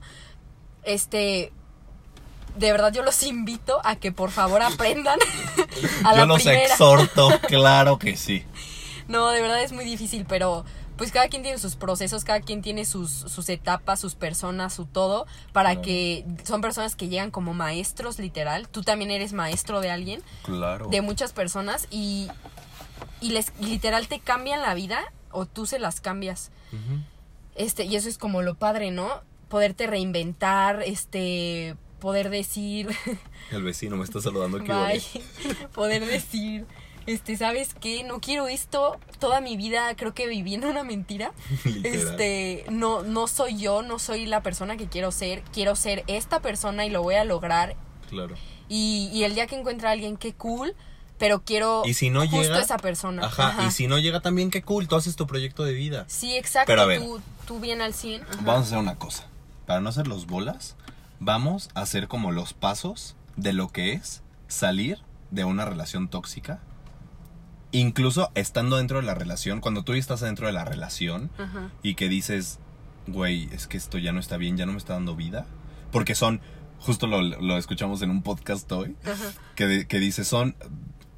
[0.84, 1.54] Este,
[2.58, 5.20] de verdad yo los invito a que por favor aprendan
[6.04, 6.66] a Yo la los primera.
[6.66, 8.44] exhorto, claro que sí.
[9.08, 10.66] No, de verdad es muy difícil, pero
[10.98, 14.86] pues cada quien tiene sus procesos, cada quien tiene sus, sus etapas, sus personas, su
[14.86, 15.82] todo, para Claro.
[15.84, 18.68] que son personas que llegan como maestros literal.
[18.70, 20.88] Tú también eres maestro de alguien, Claro.
[20.90, 22.28] de muchas personas y,
[23.20, 25.00] y les literal te cambian la vida
[25.34, 26.52] o tú se las cambias.
[27.56, 29.22] Este, y eso es como lo padre, ¿no?
[29.52, 32.88] poderte reinventar, este, poder decir,
[33.52, 35.22] El vecino me está saludando aquí.
[35.74, 36.66] poder decir,
[37.06, 38.06] este, ¿sabes qué?
[38.06, 38.98] No quiero esto.
[39.20, 41.34] Toda mi vida creo que viví en una mentira.
[41.84, 45.44] Este, no, no soy yo, no soy la persona que quiero ser.
[45.52, 47.76] Quiero ser esta persona y lo voy a lograr.
[48.10, 48.36] Claro.
[48.70, 50.76] Y, y el día que encuentre a alguien, qué cool.
[51.22, 53.26] Pero quiero Y si no justo llega- esa persona.
[53.26, 56.04] Ajá, y si no llega también, qué cool, tú haces tu proyecto de vida.
[56.10, 56.68] Sí, exacto.
[56.68, 57.00] Pero a ver.
[57.00, 58.24] Tú, tú bien al 100.
[58.24, 58.36] Ajá.
[58.44, 59.28] Vamos a hacer una cosa.
[59.68, 60.76] Para no hacer los bolas,
[61.22, 66.60] vamos a hacer como los pasos de lo que es salir de una relación tóxica.
[67.74, 71.70] Incluso estando dentro de la relación, cuando tú estás dentro de la relación Ajá.
[71.84, 72.60] y que dices,
[73.08, 75.46] güey, es que esto ya no está bien, ya no me está dando vida.
[75.90, 76.42] Porque son,
[76.80, 78.98] justo lo, lo escuchamos en un podcast hoy,
[79.56, 80.56] que, de- que dice, son,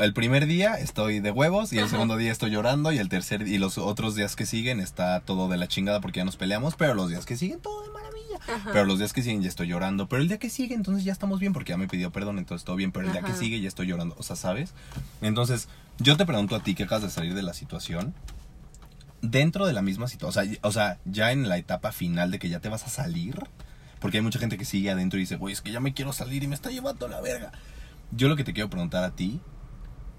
[0.04, 1.92] el primer día estoy de huevos y el Ajá.
[1.92, 5.48] segundo día estoy llorando y el tercer y los otros días que siguen está todo
[5.48, 8.38] de la chingada porque ya nos peleamos, pero los días que siguen todo de maravilla.
[8.48, 8.70] Ajá.
[8.74, 11.14] Pero los días que siguen ya estoy llorando, pero el día que sigue entonces ya
[11.14, 13.40] estamos bien porque ya me pidió perdón, entonces todo bien, pero el día que Ajá.
[13.40, 14.74] sigue ya estoy llorando, o sea, ¿sabes?
[15.22, 18.14] Entonces, yo te pregunto a ti que acabas de salir de la situación,
[19.22, 22.40] dentro de la misma situación, o sea, o sea, ya en la etapa final de
[22.40, 23.40] que ya te vas a salir,
[24.02, 26.12] porque hay mucha gente que sigue adentro y dice, güey, es que ya me quiero
[26.12, 27.54] salir y me está llevando la verga.
[28.12, 29.40] Yo lo que te quiero preguntar a ti,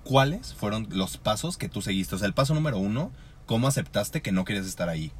[0.05, 2.15] ¿cuáles fueron los pasos que tú seguiste?
[2.15, 3.11] O sea, el paso número uno,
[3.47, 5.13] ¿cómo aceptaste que no querías estar ahí?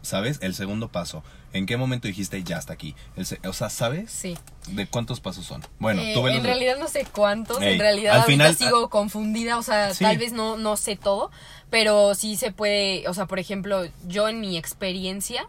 [0.00, 0.38] ¿Sabes?
[0.42, 2.94] El segundo paso, ¿en qué momento dijiste ya hasta aquí?
[3.16, 4.12] El o sea, ¿sabes?
[4.12, 4.38] Sí.
[4.68, 5.62] ¿De cuántos pasos son?
[5.80, 8.54] Bueno, Eh, tú ve los en realidad no sé cuántos, Ey, en realidad al final-
[8.54, 10.04] sigo confundida, o sea, Sí.
[10.04, 11.32] tal vez no, no sé todo,
[11.68, 15.46] pero sí se puede, o sea, por ejemplo, yo en mi experiencia,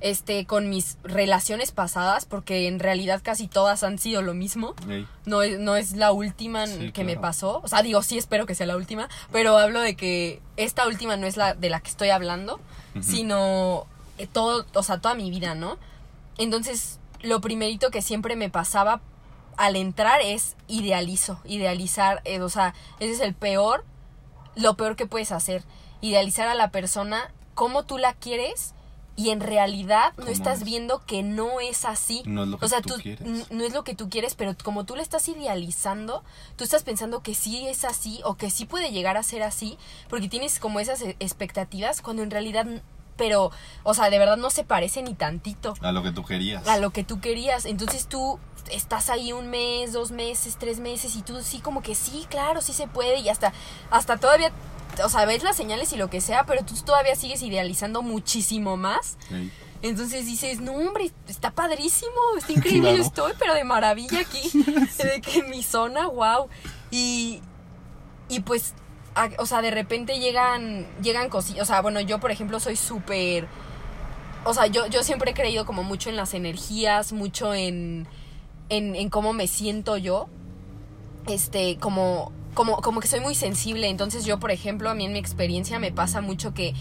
[0.00, 5.06] este, con mis relaciones pasadas, porque en realidad casi todas han sido lo mismo, Ey,
[5.24, 8.46] no es, no es la última Sí, que me pasó, o sea, digo, sí espero
[8.46, 11.80] que sea la última, pero hablo de que esta última no es la de la
[11.80, 12.60] que estoy hablando,
[13.00, 13.86] sino
[14.18, 15.78] eh, todo, o sea, toda mi vida, ¿no?
[16.38, 19.00] Entonces, lo primerito que siempre me pasaba
[19.56, 23.84] al entrar es idealizo, idealizar, eh, o sea, ese es el peor,
[24.54, 25.64] lo peor que puedes hacer,
[26.00, 28.74] idealizar a la persona como tú la quieres
[29.16, 30.64] y en realidad no ¿Cómo estás es?
[30.64, 32.22] viendo que no es así.
[32.26, 33.26] No es lo que o sea, tú quieres.
[33.26, 36.22] n- no es lo que tú quieres, pero como tú le estás idealizando,
[36.56, 39.78] tú estás pensando que sí es así o que sí puede llegar a ser así,
[40.08, 42.66] porque tienes como esas e- expectativas cuando en realidad,
[43.16, 43.50] pero,
[43.82, 46.66] o sea, de verdad no se parece ni tantito a lo que tú querías.
[46.68, 47.64] a lo que tú querías.
[47.64, 48.38] Entonces tú
[48.70, 52.60] estás ahí un mes, dos meses, tres meses y tú sí como que sí, claro,
[52.62, 53.52] sí se puede y hasta,
[53.90, 54.50] hasta todavía,
[55.04, 58.76] o sea, ves las señales y lo que sea, pero tú todavía sigues idealizando muchísimo
[58.76, 59.16] más.
[59.82, 62.96] Entonces dices, no hombre, está padrísimo, está increíble, Claro.
[62.96, 64.50] yo estoy, pero de maravilla aquí,
[64.98, 66.48] de que en mi zona, wow.
[66.90, 67.42] Y,
[68.28, 68.74] y pues,
[69.16, 72.76] a- o sea, de repente llegan, llegan cosillas, o sea, bueno, yo por ejemplo soy
[72.76, 73.48] súper,
[74.44, 78.06] o sea, yo, yo siempre he creído como mucho en las energías, mucho en,
[78.68, 80.28] en, en cómo me siento yo,
[81.28, 85.12] este, como, como, como que soy muy sensible, entonces yo, por ejemplo, a mí en
[85.12, 86.74] mi experiencia me pasa mucho que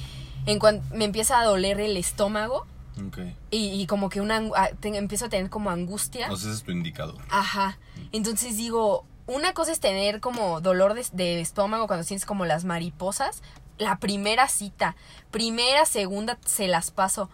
[0.46, 2.68] en cuanto me empieza a doler el estómago,
[3.08, 3.18] ok.
[3.50, 4.44] y, y como que una
[4.80, 6.32] te- empiezo a tener como angustia.
[6.32, 7.18] O sea, ese es tu indicador.
[7.30, 7.80] Ajá.
[8.12, 12.66] Entonces digo, una cosa es tener como dolor de, de estómago cuando sientes como las
[12.66, 13.42] mariposas.
[13.78, 14.96] La primera cita,
[15.32, 17.30] primera, segunda, se las paso.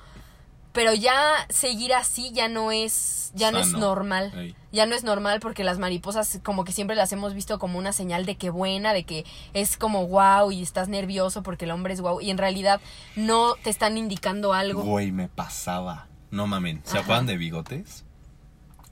[0.73, 1.13] Pero ya
[1.49, 4.31] seguir así ya no es, ya no es normal.
[4.35, 4.55] Ey.
[4.71, 7.91] Ya no es normal porque las mariposas como que siempre las hemos visto como una
[7.91, 11.93] señal de que buena, de que es como wow y estás nervioso porque el hombre
[11.93, 12.21] es wow.
[12.21, 12.79] Y en realidad
[13.17, 14.83] no te están indicando algo.
[14.83, 16.07] Güey, me pasaba.
[16.31, 16.81] No mamen.
[16.85, 18.05] ¿Se acuerdan de bigotes?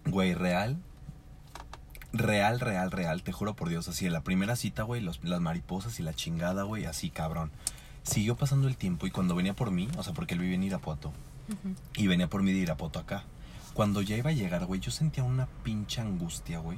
[0.05, 0.77] Güey, real.
[2.13, 3.21] Real, real, real.
[3.23, 3.87] Te juro por Dios.
[3.87, 7.51] Así, en la primera cita, güey, los- las mariposas y la chingada, güey, así, cabrón.
[8.03, 10.63] Siguió pasando el tiempo y cuando venía por mí, o sea, porque él vive en
[10.63, 11.11] Irapuato,
[11.95, 13.23] y venía por mí de Irapuato acá.
[13.73, 16.77] Cuando ya iba a llegar, güey, yo sentía una pinche angustia, güey.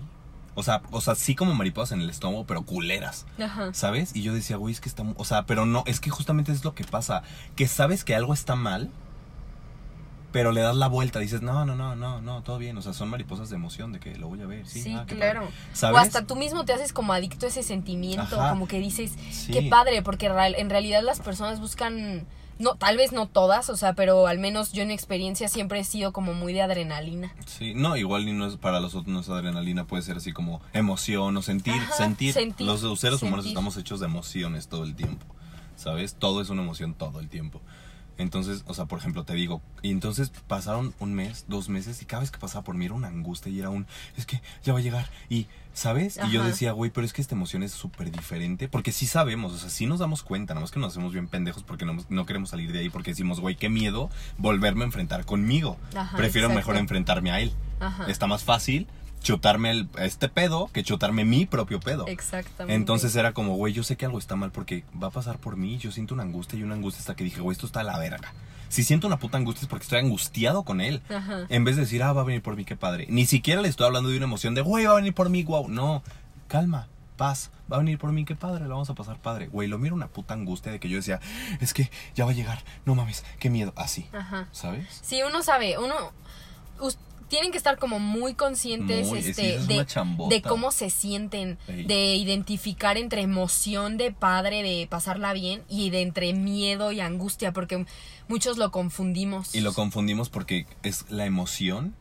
[0.55, 3.25] O sea, o sea, sí como mariposas en el estómago, pero culeras.
[3.41, 3.73] Ajá.
[3.73, 4.13] ¿Sabes?
[4.15, 5.03] Y yo decía, güey, es que está...
[5.15, 7.23] O sea, pero no, es que justamente es lo que pasa.
[7.55, 8.89] Que sabes que algo está mal,
[10.31, 11.19] pero le das la vuelta.
[11.19, 12.77] Dices, no, no, no, no, no, todo bien.
[12.77, 14.65] O sea, son mariposas de emoción, de que lo voy a ver.
[14.67, 15.47] Sí, Sí, ah, claro.
[15.81, 18.51] O hasta tú mismo te haces como adicto a ese sentimiento, Ajá.
[18.51, 19.51] como que dices, Sí.
[19.51, 22.25] qué padre, porque en realidad las personas buscan,
[22.59, 25.79] no, tal vez no todas, o sea, pero al menos yo en mi experiencia siempre
[25.79, 27.33] he sido como muy de adrenalina.
[27.47, 30.31] Sí, no, igual ni no es para los otros no es adrenalina, puede ser así
[30.31, 32.33] como emoción o sentir, Ajá, sentir.
[32.33, 35.25] sentir, Los seres humanos estamos hechos de emociones todo el tiempo,
[35.75, 36.15] ¿sabes?
[36.15, 37.61] Todo es una emoción todo el tiempo.
[38.21, 42.05] Entonces, o sea, por ejemplo, te digo, y entonces pasaron un mes, dos meses, y
[42.05, 44.73] cada vez que pasaba por mí era una angustia y era un, es que ya
[44.73, 45.09] va a llegar.
[45.29, 46.19] Y, ¿sabes?
[46.27, 49.53] Y yo decía, güey, pero es que esta emoción es súper diferente, porque sí sabemos,
[49.53, 51.97] o sea, sí nos damos cuenta, nada más que nos hacemos bien pendejos porque no,
[52.09, 55.77] no queremos salir de ahí, porque decimos, güey, qué miedo volverme a enfrentar conmigo.
[55.95, 56.59] Ajá, Prefiero exacto.
[56.59, 57.51] mejor enfrentarme a él.
[57.79, 58.05] Ajá.
[58.07, 58.87] Está más fácil
[59.21, 62.07] chutarme el, este pedo que chutarme mi propio pedo.
[62.07, 62.75] Exactamente.
[62.75, 65.57] Entonces era como, güey, yo sé que algo está mal porque va a pasar por
[65.57, 65.77] mí.
[65.77, 67.97] Yo siento una angustia y una angustia hasta que dije, güey, esto está a la
[67.97, 68.33] verga.
[68.69, 71.01] Si siento una puta angustia es porque estoy angustiado con él.
[71.09, 71.45] Ajá.
[71.49, 73.05] En vez de decir, ah, va a venir por mí, qué padre.
[73.09, 75.43] Ni siquiera le estoy hablando de una emoción de, güey, va a venir por mí,
[75.43, 75.67] wow.
[75.67, 76.03] No,
[76.47, 77.51] calma, paz.
[77.71, 79.47] Va a venir por mí, qué padre, lo vamos a pasar padre.
[79.47, 81.19] Güey, lo miro una puta angustia de que yo decía,
[81.59, 83.71] es que ya va a llegar, no mames, qué miedo.
[83.75, 84.47] Así, Ajá.
[84.51, 84.99] ¿sabes?
[85.01, 85.95] Sí, uno sabe, uno
[87.31, 92.97] tienen que estar como muy conscientes Muy, este es de, cómo se sienten, de identificar
[92.97, 97.85] entre emoción de padre de pasarla bien y de entre miedo y angustia porque
[98.27, 99.55] muchos lo confundimos.
[99.55, 101.95] Y lo confundimos porque es la emoción.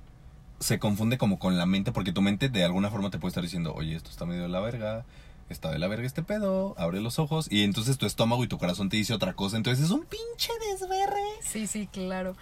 [0.58, 3.44] Se confunde como con la mente, porque tu mente de alguna forma te puede estar
[3.44, 5.06] diciendo, oye, esto está medio de la verga,
[5.48, 8.58] está de la verga este pedo, abre los ojos, y entonces tu estómago y tu
[8.58, 11.22] corazón te dice otra cosa, entonces es un pinche desverre.
[11.40, 12.34] Sí, sí, claro.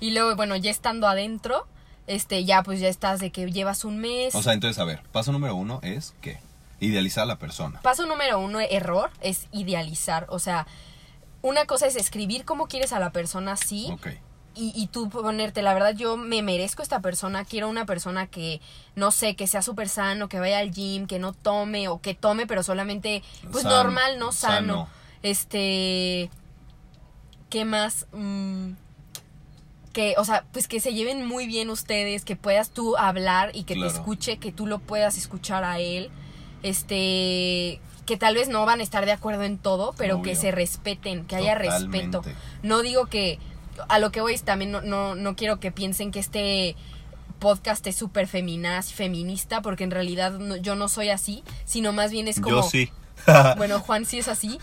[0.00, 1.66] Y luego, bueno, ya estando adentro,
[2.06, 4.34] este, ya pues ya estás de que llevas un mes.
[4.34, 6.38] O sea, entonces, a ver, paso número uno es que
[6.80, 7.80] idealizar a la persona.
[7.82, 10.26] Paso número uno, error, es idealizar.
[10.28, 10.66] O sea,
[11.42, 13.88] una cosa es escribir cómo quieres a la persona, sí.
[13.92, 14.08] Ok.
[14.56, 18.60] Y, y tú ponerte, la verdad, yo me merezco esta persona, quiero una persona que,
[18.96, 22.14] no sé, que sea súper sano, que vaya al gym, que no tome, o que
[22.14, 23.22] tome, pero solamente,
[23.52, 24.56] pues normal, no sano.
[24.56, 24.88] sano.
[25.22, 26.30] Este,
[27.48, 28.06] ¿qué más?
[28.12, 28.72] Mm,
[29.92, 33.64] que, o sea, pues que se lleven muy bien ustedes, que puedas tú hablar y
[33.64, 33.90] que Claro.
[33.90, 36.10] te escuche, que tú lo puedas escuchar a él.
[36.62, 40.50] Este, que tal vez no van a estar de acuerdo en todo, pero que se
[40.50, 42.22] respeten, que haya respeto.
[42.62, 43.38] No digo que
[43.88, 46.76] a lo que voy es también no, no, no quiero que piensen que este
[47.38, 52.10] podcast es súper feminaz, feminista, porque en realidad no- yo no soy así, sino más
[52.10, 52.90] bien es como Yo sí.
[53.56, 54.58] bueno, Juan sí es así.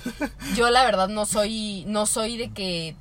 [0.56, 2.96] Yo la verdad no soy, no soy de que...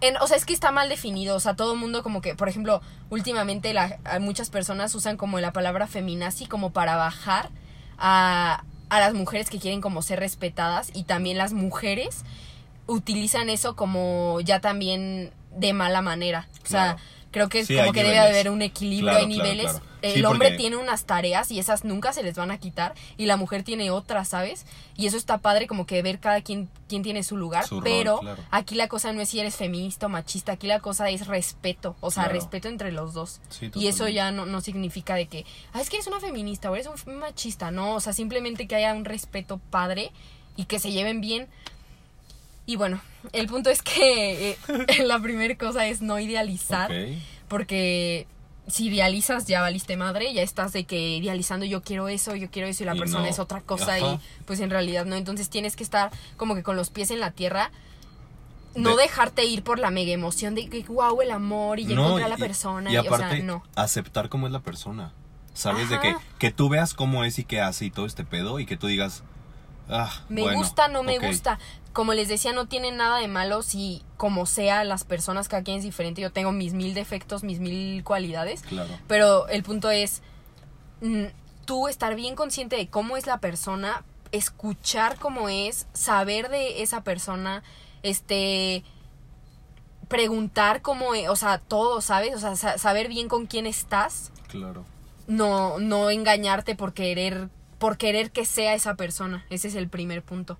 [0.00, 1.36] en- o sea, es que está mal definido.
[1.36, 5.40] O sea, todo el mundo como que, por ejemplo, últimamente la- muchas personas usan como
[5.40, 7.50] la palabra feminazi como para bajar
[7.98, 12.24] a, a las mujeres que quieren como ser respetadas y también las mujeres
[12.86, 16.48] utilizan eso como ya también de mala manera.
[16.64, 16.98] O sea, Claro.
[17.30, 18.30] creo que es Sí, como que debe niveles.
[18.34, 19.70] haber un equilibrio, Claro, hay niveles.
[19.70, 19.84] claro.
[20.04, 22.94] El Sí, hombre porque- tiene unas tareas y esas nunca se les van a quitar
[23.16, 24.66] y la mujer tiene otras, ¿sabes?
[24.96, 27.84] Y eso está padre como que ver cada quien, quien tiene su lugar, Su rol,
[27.84, 28.42] pero claro.
[28.50, 31.96] aquí la cosa no es si eres feminista o machista, aquí la cosa es respeto,
[32.00, 32.38] o sea, Claro.
[32.38, 33.40] respeto entre los dos.
[33.48, 36.70] Sí, y eso ya no, no significa de que, ah, es que eres una feminista
[36.70, 40.12] o eres un machista, no, o sea, simplemente que haya un respeto padre
[40.56, 41.48] y que se lleven bien.
[42.66, 43.00] Y bueno,
[43.32, 44.56] el punto es que eh,
[45.04, 46.90] la primera cosa es no idealizar
[47.48, 48.26] porque
[48.66, 52.66] si idealizas ya valiste madre, ya estás de que idealizando yo quiero eso, yo quiero
[52.68, 53.28] eso y la Y persona no.
[53.30, 54.14] es otra cosa Ajá.
[54.14, 57.20] y pues en realidad no, entonces tienes que estar como que con los pies en
[57.20, 57.70] la tierra.
[58.74, 61.92] No De- dejarte ir por la mega emoción de que wow el amor y No,
[62.06, 63.62] encontré a la y- persona Y, y, aparte, o sea, no.
[63.76, 65.12] aceptar cómo es la persona.
[65.52, 65.88] ¿Sabes?
[65.88, 68.66] De que, que tú veas cómo es y qué hace y todo este pedo y
[68.66, 69.22] que tú digas,
[69.88, 71.58] ah, Me bueno, gusta, no me gusta.
[71.92, 75.78] Como les decía, no tiene nada de malo si, como sea, las personas, cada quien
[75.78, 76.20] es diferente.
[76.20, 78.62] Yo tengo mis mil defectos, mis mil cualidades.
[78.62, 78.90] Claro.
[79.06, 80.20] Pero el punto es
[81.00, 81.26] mm,
[81.66, 87.04] tú estar bien consciente de cómo es la persona, escuchar cómo es, saber de esa
[87.04, 87.62] persona,
[88.02, 88.82] este
[90.08, 92.34] preguntar cómo es, o sea, todo, ¿sabes?
[92.34, 94.84] O sea, sa- saber bien con quién estás, Claro.
[95.26, 97.48] no no engañarte por querer
[97.78, 99.44] por querer que sea esa persona.
[99.50, 100.58] Ese es el primer punto.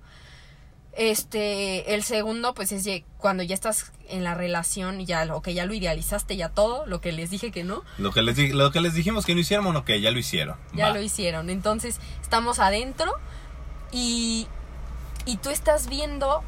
[0.96, 2.88] Este, el segundo, pues es
[3.18, 7.10] cuando ya estás en la relación ya, ok, ya lo idealizaste, ya todo, lo que
[7.10, 9.90] les dije que no, Lo que les, lo que les dijimos que no hiciéramos, ok,
[10.00, 10.56] ya lo hicieron.
[10.72, 10.94] Ya Va.
[10.94, 11.50] lo hicieron.
[11.50, 13.12] Entonces, estamos adentro
[13.90, 14.46] y,
[15.26, 16.44] y tú estás viendo,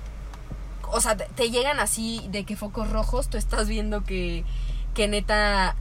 [0.92, 4.44] o sea, te, te llegan así de que focos rojos, tú estás viendo que,
[4.94, 5.74] que neta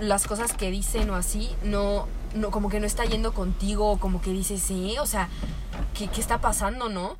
[0.00, 3.98] las cosas que dicen o así, no, no, como que no está yendo contigo, o
[3.98, 5.28] como que dices, sí, o sea,
[5.94, 7.16] ¿qué, qué está pasando, no?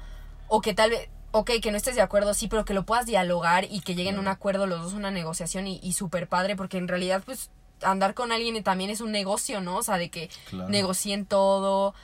[0.48, 3.06] O que tal vez, ok, que no estés de acuerdo, sí, pero que lo puedas
[3.06, 6.56] dialogar y que lleguen a un acuerdo los dos, una negociación y, y súper padre,
[6.56, 7.50] porque en realidad, pues,
[7.82, 9.76] andar con alguien también es un negocio, ¿no?
[9.76, 10.68] O sea, de que Claro.
[10.70, 11.94] negocien todo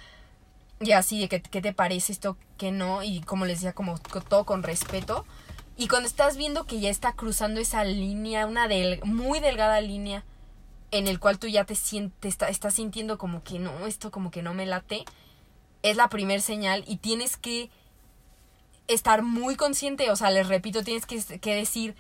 [0.80, 3.98] y así, de que qué te parece esto, que no, y como les decía, como
[4.10, 5.24] co- todo con respeto.
[5.76, 10.22] Y cuando estás viendo que ya está cruzando esa línea, una del, muy delgada línea,
[10.96, 14.30] en el cual tú ya te sientes, está- estás sintiendo como que no, esto como
[14.30, 15.04] que no me late,
[15.82, 17.68] es la primer señal y tienes que
[18.86, 21.94] estar muy consciente, o sea, les repito, tienes que, que decir,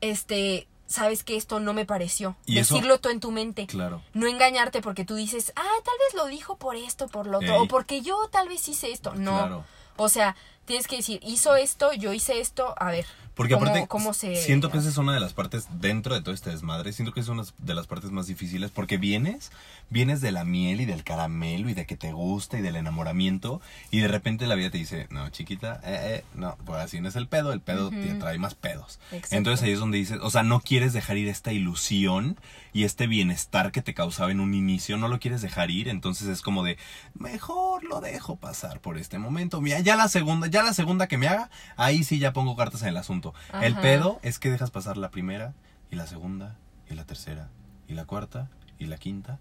[0.00, 2.36] este, sabes que esto no me pareció.
[2.46, 3.66] Y eso- Decirlo tú en tu mente.
[3.66, 4.02] Claro.
[4.14, 7.54] No engañarte porque tú dices, ah, tal vez lo dijo por esto, por lo otro,
[7.54, 7.60] Ey.
[7.60, 9.14] o porque yo tal vez hice esto.
[9.14, 9.32] No.
[9.38, 9.64] Claro.
[9.96, 10.34] O sea,
[10.64, 13.06] tienes que decir, hizo esto, yo hice esto, a ver.
[13.34, 16.20] Porque ¿cómo- aparte, cómo se siento que esa es una de las partes dentro de
[16.20, 19.50] todo este desmadre, siento que es una de las partes más difíciles porque vienes,
[19.88, 23.62] vienes de la miel y del caramelo y de que te gusta y del enamoramiento
[23.90, 27.08] y de repente la vida te dice, no, chiquita, eh, eh, no, pues así no
[27.08, 28.98] es el pedo, el pedo te trae más pedos.
[29.12, 29.36] Exacto.
[29.36, 32.36] Entonces ahí es donde dices, o sea, no quieres dejar ir esta ilusión
[32.74, 36.28] y este bienestar que te causaba en un inicio, no lo quieres dejar ir, entonces
[36.28, 36.76] es como de,
[37.14, 39.60] mejor lo dejo pasar por este momento.
[39.60, 42.82] Mira, ya la segunda, ya la segunda que me haga, ahí sí ya pongo cartas
[42.82, 43.21] en el asunto.
[43.60, 43.82] El Ajá.
[43.82, 45.52] pedo es que dejas pasar la primera
[45.90, 46.56] y la segunda
[46.90, 47.48] y la tercera
[47.88, 48.48] y la cuarta
[48.78, 49.38] y la quinta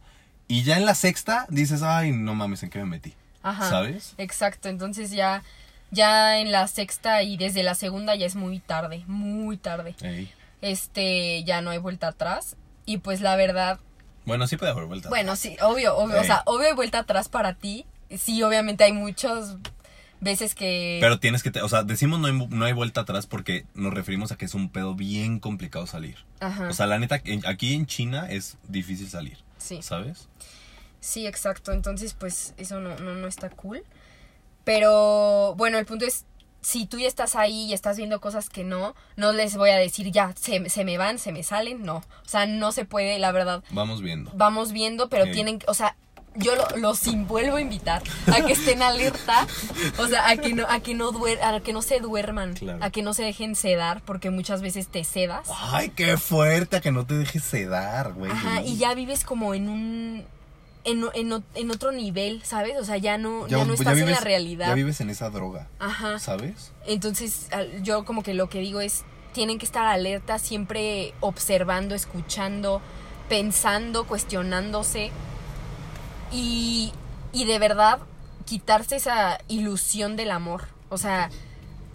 [0.48, 3.14] y ya en la sexta dices, ay, no mames, ¿en qué me metí?
[3.42, 3.70] Ajá.
[3.70, 4.14] ¿Sabes?
[4.18, 5.44] Exacto, entonces ya,
[5.92, 9.96] ya en la sexta y desde la segunda ya es muy tarde, muy tarde.
[10.02, 10.30] Ey.
[10.62, 12.56] Este, ya no hay vuelta atrás.
[12.86, 13.80] Y pues la verdad,
[14.26, 15.10] Bueno, sí puede haber vuelta.
[15.10, 17.86] bueno, sí, obvio, obvio, o sea, obvio hay vuelta atrás para ti.
[18.18, 19.56] Sí, obviamente hay muchas
[20.22, 21.00] veces que...
[21.02, 23.94] Pero tienes que, te- o sea, decimos no hay, no hay vuelta atrás porque nos
[23.94, 26.18] referimos a que es un pedo bien complicado salir.
[26.40, 29.82] Ajá, O sea, la neta, en- aquí en China es difícil salir, sí.
[29.82, 30.30] ¿sabes?
[31.00, 31.72] Sí, exacto.
[31.72, 33.84] Entonces, pues eso no, no, no está cool.
[34.64, 36.26] Pero bueno, el punto es,
[36.62, 39.78] si tú ya estás ahí y estás viendo cosas que no, no les voy a
[39.78, 41.98] decir ya, se, se me van, se me salen, no.
[41.98, 43.64] O sea, no se puede, la verdad.
[43.72, 44.32] Vamos viendo.
[44.36, 45.96] Vamos viendo, pero tienen, o sea,
[46.36, 49.46] yo lo- los vuelvo a invitar a que estén alerta,
[49.98, 52.80] o sea, a que no, a que no duer, a que no se duerman, Claro.
[52.82, 55.48] a que no se dejen sedar, porque muchas veces te sedas.
[55.72, 58.32] Ay, qué fuerte, a que no te dejes sedar, güey.
[58.32, 60.26] Ajá, y ya vives como en un
[60.84, 62.76] en, en, en otro nivel, ¿sabes?
[62.80, 64.68] O sea, ya no, ya, no estás en la realidad.
[64.70, 66.18] Ya vives en esa droga, Ajá.
[66.18, 66.72] ¿sabes?
[66.88, 67.50] Entonces,
[67.84, 69.04] yo como que lo que digo es,
[69.34, 72.82] tienen que estar alerta, siempre observando, escuchando,
[73.30, 75.12] pensando, cuestionándose.
[76.32, 76.92] Y,
[77.34, 78.00] y de verdad,
[78.46, 80.66] quitarse esa ilusión del amor.
[80.90, 81.30] O sea,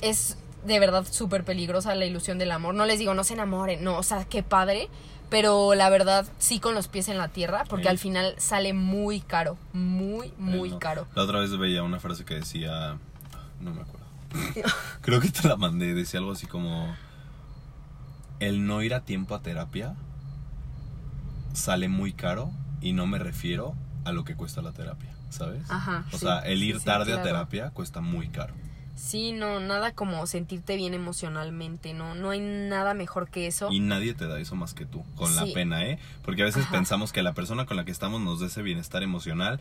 [0.00, 2.74] es de verdad súper peligrosa la ilusión del amor.
[2.74, 4.88] No les digo, no se enamoren, no, o sea, qué padre.
[5.28, 7.88] Pero la verdad, sí con los pies en la tierra, porque Sí.
[7.88, 11.06] al final sale muy caro, muy, muy Bueno, caro.
[11.16, 12.96] La otra vez veía una frase que decía.
[13.60, 14.06] No me acuerdo.
[15.00, 15.94] Creo que te la mandé.
[15.94, 16.94] Decía algo así como.
[18.38, 19.96] El no ir a tiempo a terapia
[21.54, 23.74] sale muy caro y no me refiero
[24.06, 25.62] a lo que cuesta la terapia, ¿sabes?
[25.70, 27.22] Ajá, O sí, sea, el ir sí, tarde a claro.
[27.28, 28.54] terapia cuesta muy caro.
[28.94, 33.70] Sí, no, nada como sentirte bien emocionalmente, no, no hay nada mejor que eso.
[33.70, 35.52] Y nadie te da eso más que tú, con la Sí.
[35.52, 35.98] pena, ¿eh?
[36.24, 36.72] Porque a veces Ajá.
[36.72, 39.60] pensamos que la persona con la que estamos nos dé ese bienestar emocional.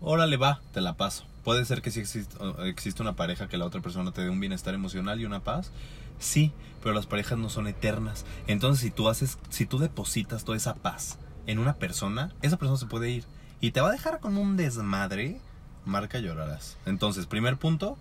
[0.00, 1.24] Órale, va, te la paso.
[1.44, 4.40] Puede ser que sí existe, existe una pareja que la otra persona te dé un
[4.40, 5.70] bienestar emocional y una paz.
[6.18, 8.26] Sí, pero las parejas no son eternas.
[8.46, 12.76] Entonces, si tú haces, si tú depositas toda esa paz en una persona, esa persona
[12.78, 13.24] se puede ir
[13.66, 15.38] y te va a dejar con un desmadre.
[15.86, 16.76] Marca llorarás.
[16.86, 17.96] Entonces, primer punto,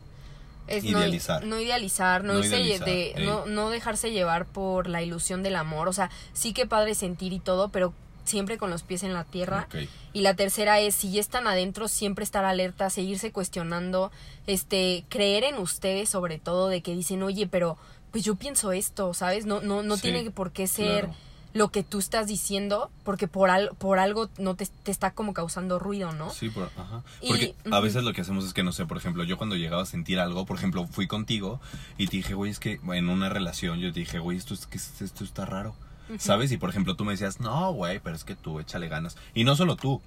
[0.68, 1.44] Es idealizar.
[1.44, 5.88] No, no idealizar, no, idealizar, de- no, no dejarse llevar por la ilusión del amor.
[5.90, 7.94] O sea, sí que padre sentir y todo, pero
[8.24, 9.68] siempre con los pies en la tierra.
[10.14, 14.12] Y la tercera es, si ya están adentro, siempre estar alerta, seguirse cuestionando,
[14.48, 17.78] este, creer en ustedes sobre todo, de que dicen, oye, pero
[18.12, 19.46] pues yo pienso esto, ¿sabes?
[19.46, 21.16] No, no, no Sí, tiene por qué ser claro.
[21.54, 25.34] Lo que tú estás diciendo, porque por, al, por algo no te, te está como
[25.34, 26.30] causando ruido, ¿no?
[26.32, 27.04] Sí, por- ajá.
[27.22, 27.82] Y- Porque a ujú.
[27.84, 30.20] veces lo que hacemos es que, no sé, por ejemplo, yo cuando llegaba a sentir
[30.20, 31.62] algo, por ejemplo, fui contigo
[31.98, 34.66] y te dije, güey, es que en una relación yo te dije, güey, esto, es,
[34.68, 35.76] que esto está raro.
[36.20, 36.52] ¿Sabes?
[36.52, 39.16] Y por ejemplo, tú me decías, no, güey, pero es que tú échale ganas.
[39.34, 40.02] Y no solo tú.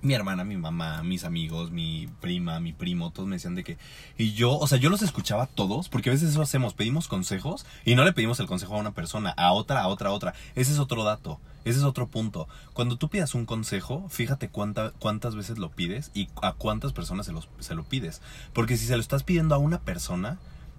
[0.00, 3.78] Mi hermana, mi mamá, mis amigos, mi prima, mi primo, todos me decían de que...
[4.16, 7.66] Y yo, o sea, yo los escuchaba todos, porque a veces eso hacemos, pedimos consejos
[7.84, 10.34] y no le pedimos el consejo a una persona, a otra, a otra, a otra.
[10.54, 12.46] Ese es otro dato, ese es otro punto.
[12.74, 17.26] Cuando tú pidas un consejo, fíjate cuánta, cuántas veces lo pides y a cuántas personas
[17.26, 18.22] se, los, se lo pides.
[18.52, 20.38] Porque si se lo estás pidiendo a una persona,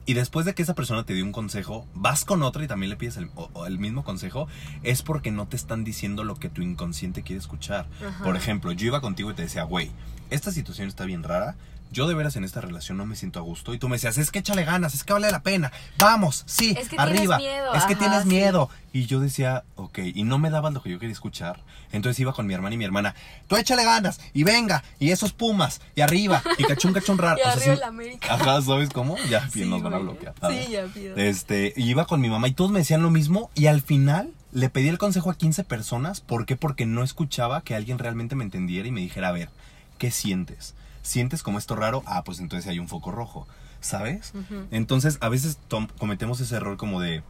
[0.09, 2.89] y después de que esa persona te dio un consejo, vas con otra y también
[2.89, 4.47] le pides el, o- o el mismo consejo,
[4.81, 7.85] es porque no te están diciendo lo que tu inconsciente quiere escuchar.
[8.03, 8.23] Ajá.
[8.23, 9.91] Por ejemplo, yo iba contigo y te decía, güey,
[10.31, 11.55] esta situación está bien rara.
[11.91, 13.73] Yo de veras en esta relación no me siento a gusto.
[13.73, 15.71] Y tú me decías, es que échale ganas, es que vale la pena.
[15.97, 17.37] Vamos, sí, Es que tienes arriba.
[17.39, 18.27] miedo, Es que ajá, tienes sí.
[18.29, 18.69] miedo.
[18.93, 21.59] Y yo decía, ok, y no me daban lo que yo quería escuchar.
[21.91, 23.15] Entonces iba con mi hermana y mi hermana,
[23.47, 27.37] tú échale ganas, y venga, y esos pumas, y arriba, y cachón, cachón raro.
[27.39, 28.33] Y O sea, arriba sí- la América.
[28.33, 29.17] Ajá, ¿sabes cómo?
[29.29, 30.35] Ya bien Sí, nos van a bloquear.
[30.49, 31.15] Sí, ya pido.
[31.17, 34.69] Este, iba con mi mamá y todos me decían lo mismo y al final le
[34.69, 36.21] pedí el consejo a 15 personas.
[36.21, 36.55] ¿Por qué?
[36.55, 39.49] Porque no escuchaba que alguien realmente me entendiera y me dijera, a ver,
[39.97, 40.75] ¿qué sientes?
[41.09, 42.03] ¿Sientes como esto raro?
[42.05, 43.47] Ah, pues entonces hay un foco rojo.
[43.81, 44.33] ¿sabes?
[44.71, 45.57] Entonces, a veces
[45.97, 47.23] cometemos ese error como de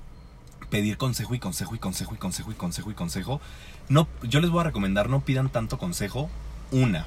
[0.69, 3.41] pedir consejo y consejo y consejo y consejo y consejo y consejo.
[3.87, 6.29] No, yo les voy a recomendar, no pidan tanto consejo.
[6.71, 7.05] Una.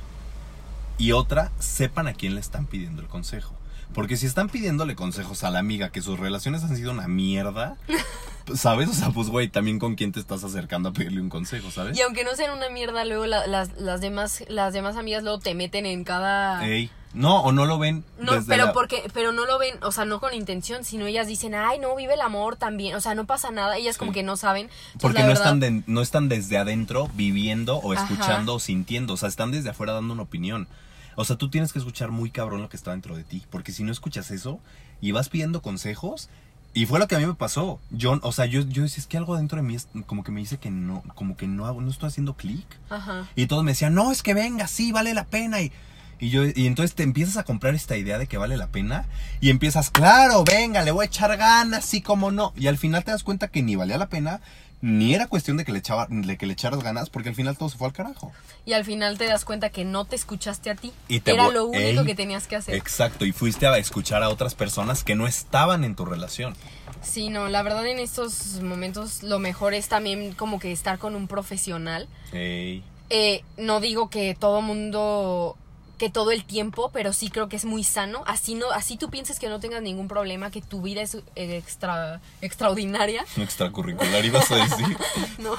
[0.98, 3.54] Y otra, sepan a quién le están pidiendo el consejo.
[3.94, 7.76] Porque si están pidiéndole consejos a la amiga que sus relaciones han sido una mierda,
[8.54, 8.88] ¿sabes?
[8.88, 11.96] O sea, pues güey, también con quién te estás acercando a pedirle un consejo, ¿sabes?
[11.96, 15.38] Y aunque no sean una mierda, luego la- las, las demás las demás amigas luego
[15.38, 16.66] te meten en cada...
[16.66, 18.04] Ey, no, o no lo ven.
[18.18, 21.06] No, desde pero la- porque, pero no lo ven, o sea, no con intención, sino
[21.06, 24.12] ellas dicen, ay, no, vive el amor también, o sea, no pasa nada, ellas como
[24.12, 24.66] que no saben.
[24.66, 28.02] Entonces, Porque no verdad, están, de- no están desde adentro viviendo o Ajá.
[28.02, 29.12] escuchando o sintiendo.
[29.14, 30.68] O sea, están desde afuera dando una opinión.
[31.14, 33.42] O sea, tú tienes que escuchar muy cabrón lo que está dentro de ti.
[33.50, 34.58] Porque si no escuchas eso
[35.02, 36.30] y vas pidiendo consejos.
[36.74, 37.80] Y fue lo que a mí me pasó.
[37.90, 40.32] Yo, o sea, yo, yo decía, es que algo dentro de mí es como que
[40.32, 42.66] me dice que no, como que no hago, no estoy haciendo clic.
[42.88, 43.28] Ajá.
[43.36, 45.60] Y todos me decían, no, es que venga, sí, vale la pena.
[45.60, 45.70] Y,
[46.18, 49.04] y yo, y entonces te empiezas a comprar esta idea de que vale la pena.
[49.40, 52.54] Y empiezas, claro, venga, le voy a echar ganas, sí, como no.
[52.56, 54.40] Y al final te das cuenta que ni valía la pena,
[54.82, 57.56] ni era cuestión de que le, echaba, de que le echaras ganas, porque al final
[57.56, 58.32] todo se fue al carajo.
[58.66, 60.92] Y al final te das cuenta que no te escuchaste a ti.
[61.08, 62.06] Y te Era lo único Ey.
[62.06, 62.74] que tenías que hacer.
[62.74, 66.54] Exacto, y fuiste a escuchar a otras personas que no estaban en tu relación.
[67.00, 71.14] Sí, no, la verdad en estos momentos lo mejor es también como que estar con
[71.14, 72.08] un profesional.
[72.32, 72.82] Ey.
[73.08, 75.56] Eh, no digo que todo mundo
[76.02, 78.24] que todo el tiempo, pero sí creo que es muy sano.
[78.26, 81.22] Así no, así tú pienses que no tengas ningún problema, que tu vida es eh,
[81.56, 84.98] extra extraordinaria, Extracurricular ibas a decir.
[85.38, 85.54] no,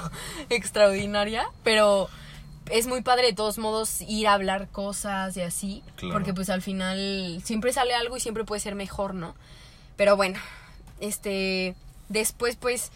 [0.50, 2.10] extraordinaria, pero
[2.70, 6.14] es muy padre de todos modos ir a hablar cosas y así, Claro.
[6.14, 9.36] porque pues al final siempre sale algo y siempre puede ser mejor, ¿no?
[9.96, 10.42] Pero bueno,
[11.00, 11.74] este
[12.10, 12.92] después pues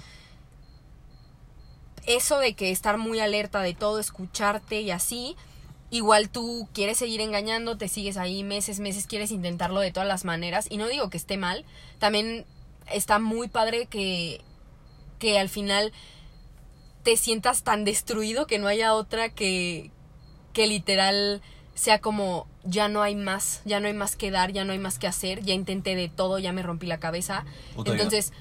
[2.07, 5.37] eso de que estar muy alerta de todo, escucharte y así,
[5.89, 10.25] igual tú quieres seguir engañando, te sigues ahí meses, meses, quieres intentarlo de todas las
[10.25, 11.65] maneras y no digo que esté mal,
[11.99, 12.45] también
[12.91, 14.41] está muy padre que
[15.19, 15.93] que al final
[17.03, 19.89] te sientas tan destruido que no haya otra que
[20.53, 21.41] que literal
[21.73, 24.79] sea como ya no hay más, ya no hay más que dar, ya no hay
[24.79, 27.45] más que hacer, ya intenté de todo, ya me rompí la cabeza.
[27.77, 28.33] Entonces,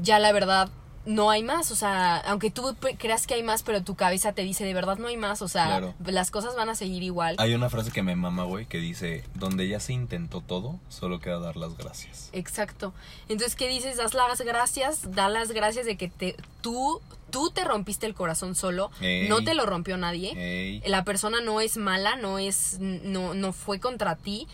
[0.00, 0.70] ya la verdad
[1.08, 4.42] no hay más, o sea, aunque tú creas que hay más, pero tu cabeza te
[4.42, 5.94] dice de verdad no hay más, o sea, Claro.
[6.04, 7.36] las cosas van a seguir igual.
[7.38, 11.18] Hay una frase que me mama, güey, que dice, donde ya se intentó todo, solo
[11.18, 12.28] queda dar las gracias.
[12.34, 12.92] Exacto.
[13.30, 13.96] Entonces, ¿qué dices?
[13.96, 17.00] Das las gracias, da las gracias de que te, tú,
[17.30, 19.30] tú te rompiste el corazón solo, Ey.
[19.30, 20.32] no te lo rompió nadie.
[20.36, 20.82] Ey.
[20.86, 24.46] La persona no es mala, no es, no, no fue contra ti.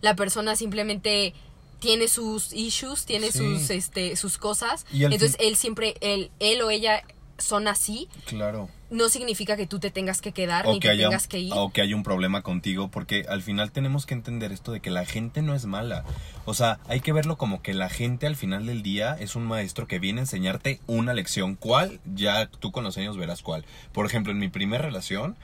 [0.00, 1.34] La persona simplemente
[1.80, 3.38] tiene sus issues, tiene Sí.
[3.38, 4.84] sus, este, sus cosas.
[4.92, 7.02] Y Entonces él siempre, él, él o ella
[7.38, 8.08] son así.
[8.26, 8.68] Claro.
[8.90, 11.38] No significa que tú te tengas que quedar o ni que te haya tengas que
[11.38, 11.52] ir.
[11.54, 14.90] o que haya un problema contigo porque al final tenemos que entender esto de que
[14.90, 16.04] la gente no es mala
[16.46, 19.44] o sea hay que verlo como que la gente al final del día es un
[19.44, 23.66] maestro que viene a enseñarte una lección cuál ya tú con los años verás cuál
[23.92, 25.36] por ejemplo en mi primera relación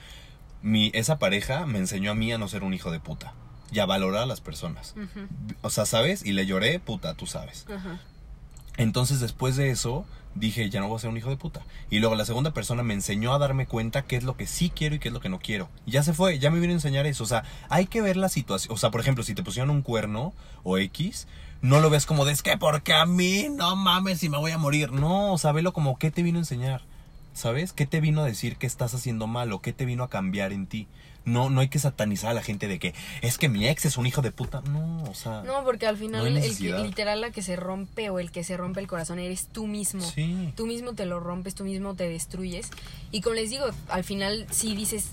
[0.62, 3.34] mi esa pareja me enseñó a mí a no ser un hijo de puta
[3.74, 4.94] y a valorar a las personas
[5.62, 7.66] o sea sabes y le lloré puta tú sabes
[8.76, 11.62] entonces después de eso dije, ya no voy a ser un hijo de puta.
[11.90, 14.70] Y luego la segunda persona me enseñó a darme cuenta qué es lo que sí
[14.74, 15.68] quiero y qué es lo que no quiero.
[15.86, 17.24] Y ya se fue, ya me vino a enseñar eso.
[17.24, 18.74] O sea, hay que ver la situación.
[18.74, 21.26] O sea, por ejemplo, si te pusieron un cuerno o X,
[21.62, 24.52] no lo ves como de, es que porque a mí, no mames, si me voy
[24.52, 24.92] a morir.
[24.92, 26.82] No, o sea, velo como qué te vino a enseñar.
[27.32, 27.72] ¿Sabes?
[27.72, 30.52] ¿Qué te vino a decir que estás haciendo mal o qué te vino a cambiar
[30.52, 30.86] en ti?
[31.24, 33.96] No, no hay que satanizar a la gente de que es que mi ex es
[33.96, 34.60] un hijo de puta.
[34.62, 35.42] No, o sea.
[35.42, 38.44] No, porque al final No el que, literal la que se rompe o el que
[38.44, 40.02] se rompe el corazón eres tú mismo.
[40.02, 40.52] Sí.
[40.54, 42.70] Tú mismo te lo rompes, tú mismo te destruyes.
[43.10, 45.12] Y como les digo, al final sí dices,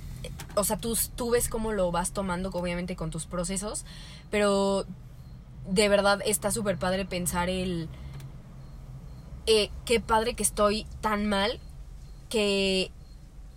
[0.56, 3.86] o sea, tú, tú ves cómo lo vas tomando, obviamente con tus procesos,
[4.30, 4.86] pero
[5.68, 7.88] de verdad está súper padre pensar el,
[9.48, 11.60] eh, qué padre que estoy tan mal
[12.30, 12.92] que,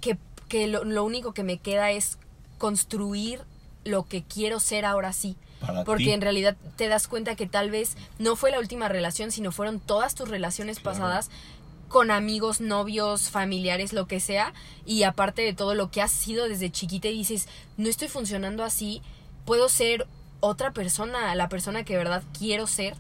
[0.01, 2.19] que, que lo, lo único que me queda es
[2.65, 3.43] construir
[3.85, 5.37] lo que quiero ser ahora sí.
[5.61, 6.13] Para Porque ti.
[6.13, 9.81] en realidad te das cuenta que tal vez no fue la última relación, sino fueron
[9.81, 10.99] todas tus relaciones Claro.
[10.99, 11.31] pasadas
[11.89, 14.55] con amigos, novios, familiares, lo que sea.
[14.87, 18.65] Y aparte de todo lo que has sido desde chiquita y dices, no estoy funcionando
[18.65, 19.03] así,
[19.45, 20.07] puedo ser
[20.41, 22.95] otra persona, la persona que de verdad quiero ser.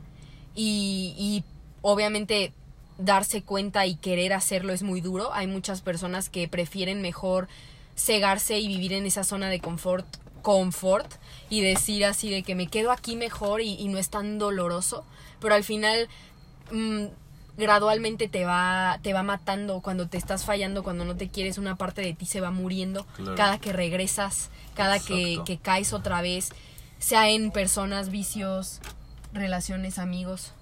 [0.55, 1.43] Y, y
[1.81, 2.53] obviamente
[2.99, 5.33] darse cuenta y querer hacerlo es muy duro.
[5.33, 7.49] Hay muchas personas que prefieren mejor
[7.97, 10.07] cegarse y vivir en esa zona de confort
[10.43, 11.11] confort
[11.49, 15.05] y decir así de que me quedo aquí mejor y, y no es tan doloroso
[15.41, 16.09] pero al final
[16.71, 17.05] mm,
[17.57, 21.77] gradualmente te va te va matando cuando te estás fallando cuando no te quieres una
[21.77, 23.37] parte de ti se va muriendo Claro.
[23.37, 26.51] cada que regresas cada que, caes otra vez
[26.99, 28.81] sea en personas vicios
[29.33, 30.53] relaciones, amigos.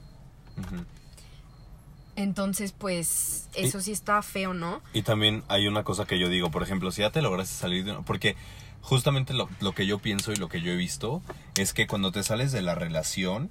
[2.14, 4.82] Entonces, pues, eso sí está feo, ¿no?
[4.92, 7.84] Y también hay una cosa que yo digo, por ejemplo, si ya te lograste salir
[7.84, 8.02] de una...
[8.02, 8.36] Porque
[8.82, 11.22] justamente lo, lo que yo pienso y lo que yo he visto
[11.56, 13.50] es que cuando te sales de la relación,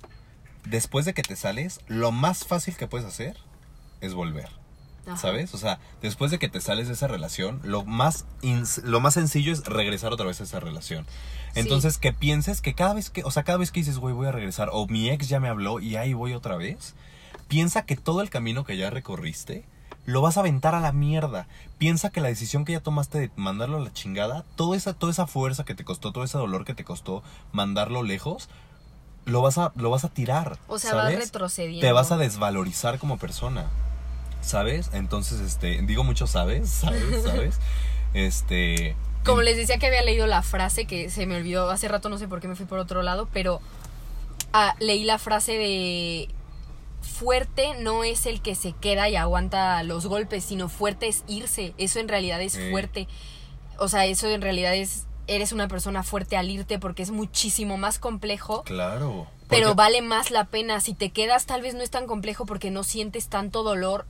[0.66, 3.38] después de que te sales, lo más fácil que puedes hacer
[4.00, 4.50] es volver.
[5.08, 5.18] Ajá.
[5.18, 5.56] ¿Sabes?
[5.56, 8.26] O sea, después de que te sales de esa relación, lo más,
[8.84, 11.08] lo más sencillo es regresar otra vez a esa relación.
[11.56, 14.28] Entonces, que pienses que cada vez que, o sea, cada vez que dices, güey, voy
[14.28, 16.94] a regresar, o mi ex ya me habló y ahí voy otra vez,
[17.52, 19.66] piensa que todo el camino que ya recorriste
[20.06, 21.50] lo vas a aventar a la mierda.
[21.78, 25.12] Piensa que la decisión que ya tomaste de mandarlo a la chingada, toda esa, toda
[25.12, 28.48] esa fuerza que te costó, todo ese dolor que te costó mandarlo lejos,
[29.26, 30.60] lo vas a, lo vas a tirar.
[30.70, 31.86] O sea, vas retrocediendo.
[31.86, 33.66] te vas a desvalorizar como persona.
[34.40, 34.90] ¿Sabes?
[34.94, 37.22] Entonces, este, digo mucho sabes, ¿sabes?
[37.24, 37.60] ¿Sabes?
[38.14, 38.96] Este,
[39.26, 42.18] Como les decía que había leído la frase, que se me olvidó hace rato, no
[42.18, 43.60] sé por qué me fui por otro lado, pero
[44.54, 46.30] ah, leí la frase de
[47.02, 51.74] fuerte no es el que se queda y aguanta los golpes, sino fuerte es irse.
[51.78, 53.08] Eso en realidad es fuerte.
[53.78, 57.78] O sea, eso en realidad es, eres una persona fuerte al irte porque es muchísimo
[57.78, 58.64] más complejo.
[58.64, 59.28] claro.
[59.50, 60.80] Pero vale más la pena.
[60.80, 64.06] Si te quedas, tal vez no es tan complejo porque no sientes tanto dolor.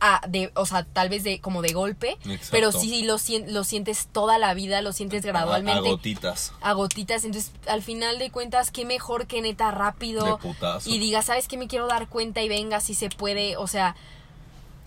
[0.00, 2.48] A- de, o sea, tal vez de como de golpe, Exacto.
[2.50, 3.16] pero sí lo,
[3.48, 6.52] lo sientes toda la vida, lo sientes a- gradualmente A, gotitas.
[6.60, 7.24] a gotitas.
[7.24, 10.24] Entonces, al final de cuentas, qué mejor que neta rápido.
[10.24, 10.90] De putazo.
[10.90, 11.56] Y diga, ¿sabes qué?
[11.56, 13.56] Me quiero dar cuenta y venga, si se puede.
[13.56, 13.96] O sea,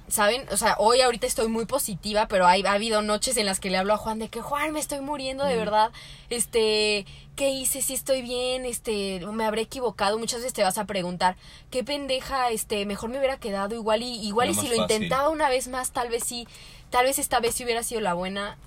[0.08, 0.46] ¿saben?
[0.52, 3.70] O sea, hoy ahorita estoy muy positiva, pero hay, ha habido noches en las que
[3.70, 5.92] le hablo a Juan de que, Juan, me estoy muriendo de verdad.
[6.30, 7.06] Este,
[7.36, 7.82] ¿qué hice?
[7.82, 10.18] Si estoy bien, este, me habré equivocado.
[10.18, 11.36] Muchas veces te vas a preguntar,
[11.70, 14.82] qué pendeja, este, mejor me hubiera quedado igual y igual y si lo fácil.
[14.82, 16.48] intentaba una vez más, tal vez sí,
[16.90, 18.58] tal vez esta vez sí hubiera sido la buena.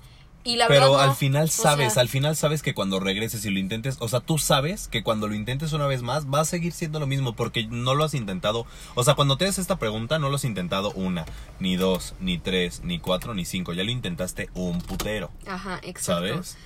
[0.43, 1.11] Y la Pero verdad no.
[1.11, 4.07] al final O sabes, sea, al final sabes que cuando regreses y lo intentes, o
[4.07, 7.05] sea, tú sabes que cuando lo intentes una vez más va a seguir siendo lo
[7.05, 8.65] mismo porque no lo has intentado.
[8.95, 11.25] O sea, cuando te haces esta pregunta no lo has intentado una,
[11.59, 13.73] ni dos, ni tres, ni cuatro, ni cinco.
[13.73, 16.27] Ya lo intentaste un putero, Ajá, exacto.
[16.27, 16.57] ¿sabes?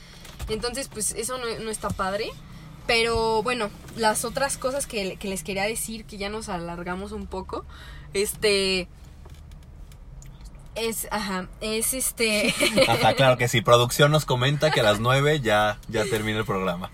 [0.48, 2.30] Entonces, pues eso no, no está padre.
[2.88, 7.26] Pero bueno, las otras cosas que, que les quería decir, que ya nos alargamos un
[7.26, 7.66] poco,
[8.14, 8.88] este...
[10.76, 12.54] Es, ajá, es este...
[12.88, 13.62] Ajá, claro que sí.
[13.62, 16.92] Producción nos comenta que a las nueve ya, ya termina el programa.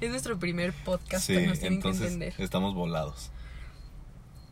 [0.00, 2.34] es nuestro primer podcast, Sí, nos tienen que entonces entender.
[2.38, 3.30] estamos volados.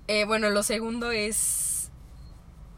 [0.09, 1.91] Eh, bueno, lo segundo es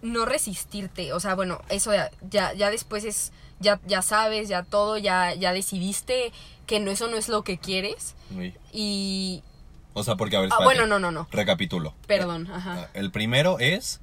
[0.03, 1.12] no resistirte.
[1.12, 5.34] O sea, bueno, eso ya, ya, ya después es, ya, ya sabes, ya todo, ya,
[5.34, 6.32] ya decidiste
[6.66, 8.14] que no, eso no es lo que quieres.
[8.72, 9.42] Y...
[9.95, 11.28] O sea, porque a ver, Ah, bueno, no, no, no.
[11.30, 11.95] Recapitulo.
[12.07, 12.88] Perdón, ajá.
[12.95, 14.01] El primero es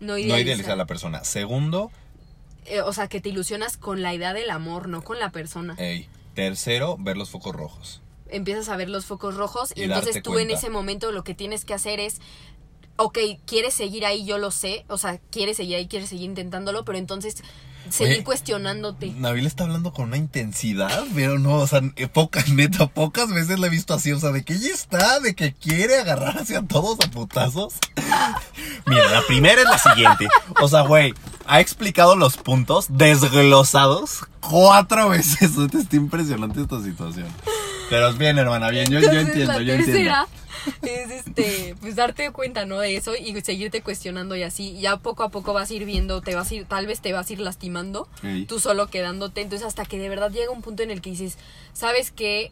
[0.00, 0.72] No no idealizar.
[0.72, 1.24] a la persona.
[1.24, 1.90] Segundo,
[2.68, 5.74] Eh, o sea, que te ilusionas con la idea del amor, no con la persona.
[5.78, 6.08] ey.
[6.34, 8.02] Tercero, ver los focos rojos.
[8.28, 11.34] Empiezas a ver los focos rojos y, Y entonces tú en ese momento lo que
[11.34, 12.20] tienes que hacer es,
[12.96, 16.84] ok, quieres seguir ahí, yo lo sé, o sea, quieres seguir ahí, quieres seguir intentándolo,
[16.84, 17.36] pero entonces
[17.90, 19.12] seguir Oye, cuestionándote.
[19.12, 23.58] Nabil está hablando con una intensidad, pero no, o sea, eh, pocas, neta, pocas veces
[23.58, 26.62] la he visto así, o sea, de que ella está, de que quiere agarrar hacia
[26.62, 27.74] todos a putazos.
[28.86, 30.28] Mira, la primera es la siguiente.
[30.60, 31.14] O sea, güey,
[31.46, 35.56] ha explicado los puntos desglosados cuatro veces.
[35.74, 37.26] Está impresionante esta situación.
[37.90, 39.84] Pero bien, hermana, bien, yo, yo entiendo, yo entiendo.
[39.84, 40.26] tercera
[40.82, 42.78] es este, pues darte cuenta, ¿no?
[42.78, 44.78] De eso y seguirte cuestionando y así.
[44.78, 47.12] Ya poco a poco vas a ir viendo, te vas a ir, tal vez te
[47.12, 48.08] vas a ir lastimando,
[48.48, 49.40] tú solo quedándote.
[49.40, 51.38] Entonces, hasta que de verdad llega un punto en el que dices,
[51.72, 52.50] ¿sabes qué?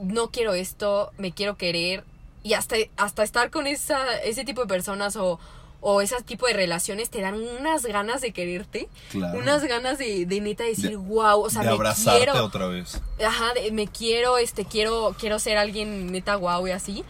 [0.00, 2.04] No quiero esto, me quiero querer.
[2.44, 5.40] Y hasta, hasta estar con esa, ese tipo de personas o,
[5.80, 8.88] o ese tipo de relaciones te dan unas ganas de quererte.
[9.10, 9.38] Claro.
[9.38, 12.44] Unas ganas de, de neta decir, De- wow, o sea, de me abrazarte quiero.
[12.44, 13.00] otra vez.
[13.24, 17.04] Ajá, de- me quiero, este, quiero, quiero ser alguien neta guau y así.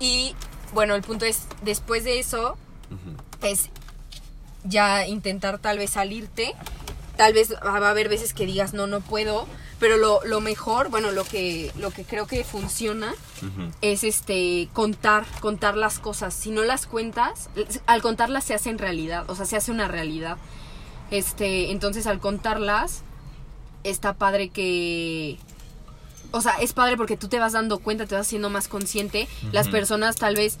[0.00, 0.34] Y
[0.74, 2.56] bueno, el punto es, después de eso,
[3.42, 3.70] es
[4.64, 6.54] ya intentar tal vez salirte.
[7.16, 9.46] Tal vez va a haber veces que digas, no, no puedo.
[9.78, 13.14] Pero lo, lo mejor, bueno, lo que, lo que creo que funciona
[13.82, 16.32] es este contar, contar las cosas.
[16.32, 17.50] Si no las cuentas,
[17.86, 20.38] al contarlas se hacen realidad, o sea, se hace una realidad.
[21.10, 23.02] Este, entonces al contarlas,
[23.84, 25.38] está padre que.
[26.32, 29.28] O sea, es padre porque tú te vas dando cuenta, te vas haciendo más consciente.
[29.52, 30.58] Las personas tal vez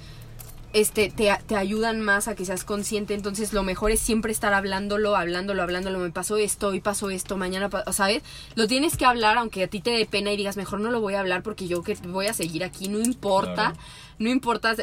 [0.72, 3.14] este, te, te ayudan más a que seas consciente.
[3.14, 5.98] Entonces, lo mejor es siempre estar hablándolo, hablándolo, hablándolo.
[5.98, 8.22] Me pasó esto, hoy pasó esto, mañana, ¿sabes?
[8.54, 11.00] Lo tienes que hablar, aunque a ti te dé pena y digas, mejor no lo
[11.00, 13.72] voy a hablar porque yo que voy a seguir aquí, no importa.
[13.72, 13.78] Claro.
[14.18, 14.74] No importa,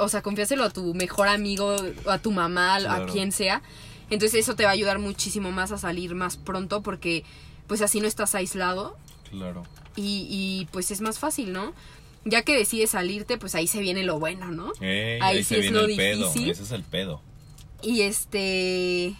[0.00, 3.62] o sea, confiáselo a tu mejor amigo, o a tu mamá, a quien sea.
[4.10, 7.24] Entonces, eso te va a ayudar muchísimo más a salir más pronto porque,
[7.66, 8.96] pues así no estás aislado.
[9.30, 9.64] Claro.
[9.96, 11.72] Y, y pues es más fácil, ¿no?
[12.26, 14.72] Ya que decides salirte, pues ahí se viene lo bueno, ¿no?
[14.80, 16.32] Ahí ahí sí se es viene lo el pedo.
[16.34, 17.22] Ese es el pedo.
[17.82, 19.14] Y este...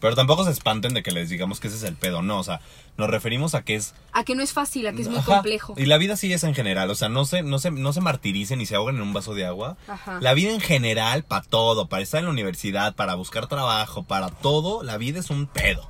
[0.00, 2.44] Pero tampoco se espanten de que les digamos que ese es el pedo, no, o
[2.44, 2.60] sea,
[2.98, 5.74] nos referimos a que es A que no es fácil, a que es muy complejo.
[5.78, 8.02] Y la vida sí es en general, o sea, no se, no se, no se
[8.02, 9.78] martiricen y se ahogan en un vaso de agua.
[9.88, 10.18] Ajá.
[10.20, 14.28] La vida en general, para todo, para estar en la universidad, para buscar trabajo, para
[14.28, 15.88] todo, la vida es un pedo.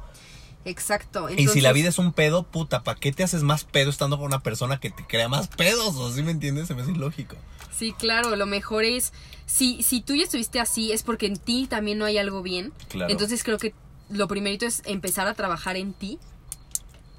[0.65, 1.29] Exacto.
[1.29, 4.17] y si la vida es un pedo, puta, ¿para qué te haces más pedo estando
[4.17, 5.97] con una persona que te crea más pedos?
[5.97, 6.69] ¿O sí me entiendes?
[6.69, 7.37] Se me hace ilógico.
[7.77, 9.13] Sí, claro, lo mejor es,
[9.47, 12.73] si, si tú ya estuviste así, es porque en ti también no hay algo bien.
[12.89, 13.11] Claro.
[13.11, 13.75] Entonces creo que
[14.09, 16.19] lo primerito es empezar a trabajar en ti,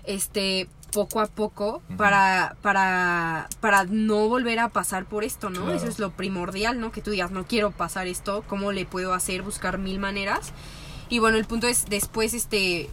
[0.05, 5.61] este, poco a poco, para, para, para no volver a pasar por esto, ¿no?
[5.61, 5.75] Claro.
[5.75, 6.91] Eso es lo primordial, ¿no?
[6.91, 9.41] Que tú digas, no quiero pasar esto, ¿cómo le puedo hacer?
[9.41, 10.53] Buscar mil maneras.
[11.09, 12.89] Y bueno, el punto es después, este,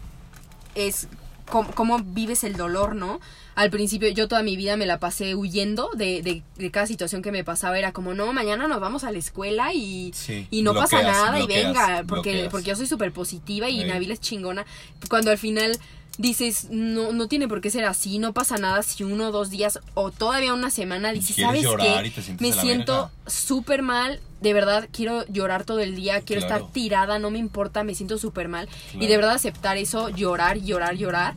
[0.74, 1.08] es
[1.50, 3.20] cómo, cómo vives el dolor, ¿no?
[3.54, 7.20] Al principio yo toda mi vida me la pasé huyendo de, de, de cada situación
[7.20, 7.78] que me pasaba.
[7.78, 11.16] Era como, no, mañana nos vamos a la escuela y, Sí, y no pasa bloqueas,
[11.22, 12.48] nada y venga, porque, bloqueas.
[12.50, 13.84] porque yo soy súper positiva y.
[13.84, 14.64] Nabil es chingona.
[15.10, 15.78] Cuando al final
[16.18, 19.48] dices, no, no tiene por qué ser así, no pasa nada si uno o dos
[19.50, 22.12] días o todavía una semana dices, ¿sabes qué?
[22.38, 26.56] Me siento súper mal, de verdad quiero llorar todo el día, quiero Claro.
[26.64, 28.68] estar tirada, no me importa, me siento súper mal.
[29.00, 31.34] Y de verdad aceptar eso, llorar, llorar, llorar.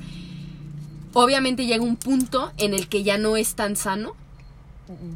[1.14, 4.14] Obviamente llega un punto en el que ya no es tan sano.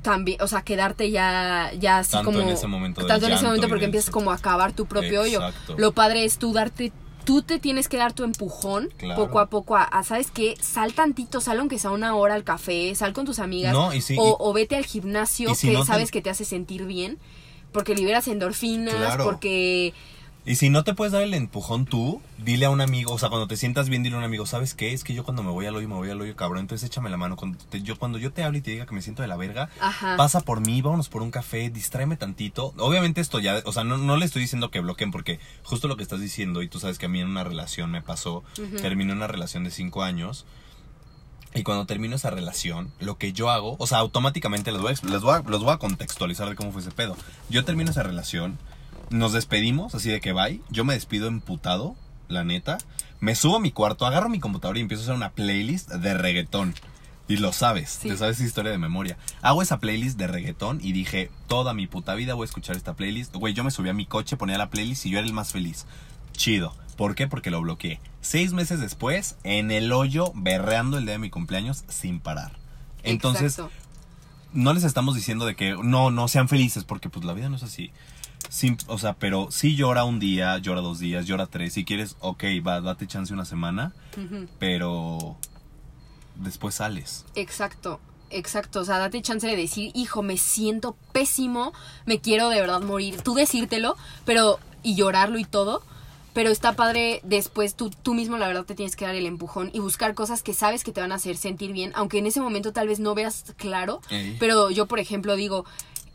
[0.01, 2.41] También, o sea, quedarte ya, ya así Tanto como.
[2.41, 5.45] en ese momento tanto en ese momento porque empiezas como a acabar tu propio hoyo.
[5.45, 5.75] Exacto.
[5.77, 6.91] Lo padre es tú darte.
[7.29, 9.23] Tú te tienes que dar tu empujón Claro.
[9.27, 10.55] poco a poco a, a, ¿sabes qué?
[10.59, 13.71] Sal tantito, sal aunque sea una hora al café, sal con tus amigas.
[13.71, 16.21] No, y sí, o, y- o vete al gimnasio si que no te- sabes que
[16.23, 17.19] te hace sentir bien.
[17.71, 19.25] Porque liberas endorfinas, Claro.
[19.25, 19.93] porque
[20.45, 23.29] Y si no te puedes dar el empujón tú, dile a un amigo, o sea,
[23.29, 24.93] cuando te sientas bien, dile a un amigo, ¿sabes qué?
[24.93, 27.09] Es que yo cuando me voy al hoyo, me voy al hoyo, cabrón, entonces échame
[27.11, 27.35] la mano.
[27.35, 29.35] Cuando, te- yo, cuando yo te hable y te diga que me siento de la
[29.37, 30.15] verga, Ajá.
[30.17, 32.73] pasa por mí, vámonos por un café, distráeme tantito.
[32.77, 35.97] Obviamente esto ya, o sea, no, no le estoy diciendo que bloqueen, porque justo lo
[35.97, 38.43] que estás diciendo, y tú sabes que a mí en una relación me pasó,
[38.81, 40.45] terminé una relación de cinco años.
[41.53, 45.07] Y cuando termino esa relación, lo que yo hago, o sea, automáticamente les voy, a,
[45.07, 47.15] les voy a- los voy a contextualizar de cómo fue ese pedo.
[47.49, 48.57] Yo termino esa relación,
[49.09, 50.61] nos despedimos, así de que bye.
[50.69, 51.95] Yo me despido emputado,
[52.27, 52.77] la neta.
[53.19, 56.13] Me subo a mi cuarto, agarro mi computadora y empiezo a hacer una playlist de
[56.13, 56.73] reggaetón.
[57.27, 58.09] Y lo sabes, Sí.
[58.09, 59.17] te sabes esa historia de memoria.
[59.43, 62.93] Hago esa playlist de reggaetón y dije, toda mi puta vida voy a escuchar esta
[62.95, 63.35] playlist.
[63.35, 65.51] Güey, yo me subí a mi coche, ponía la playlist y yo era el más
[65.51, 65.85] feliz.
[66.31, 66.73] Chido.
[66.97, 67.27] ¿Por qué?
[67.27, 67.99] Porque lo bloqueé.
[68.21, 72.53] Seis meses después, en el hoyo, berreando el día de mi cumpleaños sin parar.
[73.03, 73.71] Entonces, Exacto.
[74.53, 77.55] no les estamos diciendo de que no, no sean felices, porque pues la vida no
[77.57, 77.91] es así.
[78.47, 81.73] Sim- o sea, pero sí llora un día, llora dos días, llora tres.
[81.73, 83.91] Si quieres, ok, va, date chance una semana,
[84.57, 85.35] pero
[86.35, 87.25] después sales.
[87.35, 88.79] Exacto, exacto.
[88.81, 91.73] O sea, date chance de decir, hijo, me siento pésimo,
[92.05, 93.21] me quiero de verdad morir.
[93.21, 94.59] Tú decírtelo, pero.
[94.81, 95.83] y llorarlo y todo.
[96.31, 99.71] Pero está padre después tú, tú mismo, la verdad, te tienes que dar el empujón
[99.73, 102.39] y buscar cosas que sabes que te van a hacer sentir bien, aunque en ese
[102.39, 103.99] momento tal vez no veas claro.
[104.11, 104.37] Ey.
[104.39, 105.65] Pero yo, por ejemplo, digo,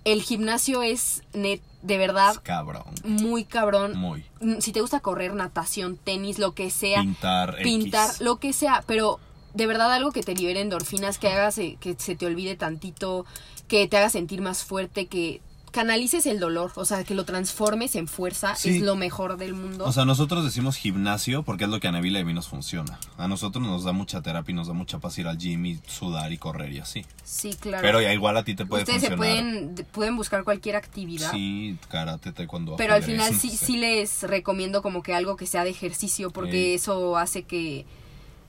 [0.05, 2.85] el gimnasio es net, de verdad Cabrón.
[3.05, 3.97] muy cabrón.
[3.97, 4.25] Muy.
[4.41, 8.21] Mm, Si te gusta correr, natación, tenis, lo que sea, Pintar, pintar, X.
[8.21, 9.19] lo que sea, pero
[9.55, 13.25] de verdad algo que te libere endorfinas, que hagas eh, que se te olvide tantito,
[13.69, 15.41] que te haga sentir más fuerte, que
[15.75, 18.77] canalices el dolor, o sea, que lo transformes en fuerza, Sí.
[18.77, 19.85] es lo mejor del mundo.
[19.85, 22.47] O sea, nosotros decimos gimnasio porque es lo que a Navila y a mí nos
[22.47, 22.99] funciona.
[23.19, 25.81] A nosotros nos da mucha terapia y nos da mucha paz ir al gym y
[25.87, 27.05] sudar y correr y así.
[27.25, 27.83] sí, claro.
[27.83, 31.33] Pero ya igual a ti te puede Ustedes se pueden, de- pueden buscar cualquier actividad.
[31.33, 32.77] Sí, karate, taekwondo.
[32.77, 33.67] Pero al final no sí, sé.
[33.67, 37.85] sí les recomiendo como que algo que sea de ejercicio, porque eso hace que,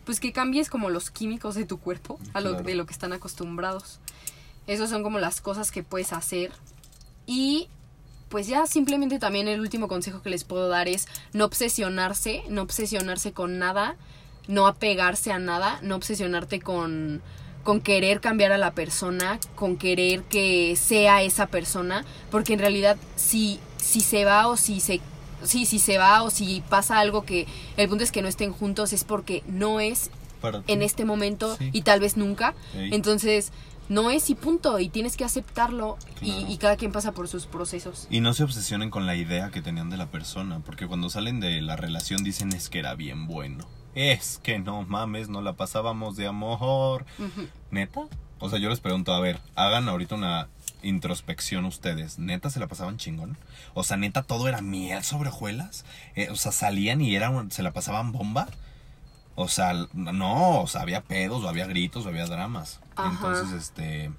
[0.05, 2.63] pues que cambies como los químicos de tu cuerpo a lo, Claro.
[2.65, 3.99] de lo que están acostumbrados.
[4.67, 6.51] Esas son como las cosas que puedes hacer.
[7.25, 7.67] Y
[8.29, 12.61] pues ya simplemente también el último consejo que les puedo dar es no obsesionarse, no
[12.63, 13.95] obsesionarse con nada,
[14.47, 17.21] no apegarse a nada, no obsesionarte con
[17.63, 22.95] con querer cambiar a la persona, con querer que sea esa persona, porque en realidad
[23.15, 25.01] si si se va o si se
[25.43, 27.47] sí, si se va o si pasa algo que
[27.77, 30.11] el punto es que no estén juntos es porque no es
[30.67, 31.69] en este momento Sí.
[31.73, 32.53] y tal vez nunca.
[32.75, 32.89] Ey.
[32.93, 33.51] Entonces,
[33.89, 36.51] no es y punto, y tienes que aceptarlo y- Claro.
[36.51, 38.07] y, cada quien pasa por sus procesos.
[38.09, 41.39] Y no se obsesionen con la idea que tenían de la persona, porque cuando salen
[41.39, 43.65] de la relación dicen es que era bien bueno.
[43.93, 47.05] Es que no mames, no la pasábamos de amor.
[47.71, 48.01] ¿Neta?
[48.39, 50.49] O sea, yo les pregunto, a ver, hagan ahorita una
[50.83, 52.19] introspección ustedes.
[52.19, 53.37] ¿Neta se la pasaban chingón?
[53.73, 55.85] O sea, ¿neta todo era miel sobre hojuelas?
[56.15, 58.47] Eh, o sea, salían y era, un- se la pasaban bomba.
[59.35, 62.79] O sea, no, o sea, había pedos, o había gritos, o había dramas.
[62.95, 63.27] Ajá.
[63.27, 64.11] Entonces, este.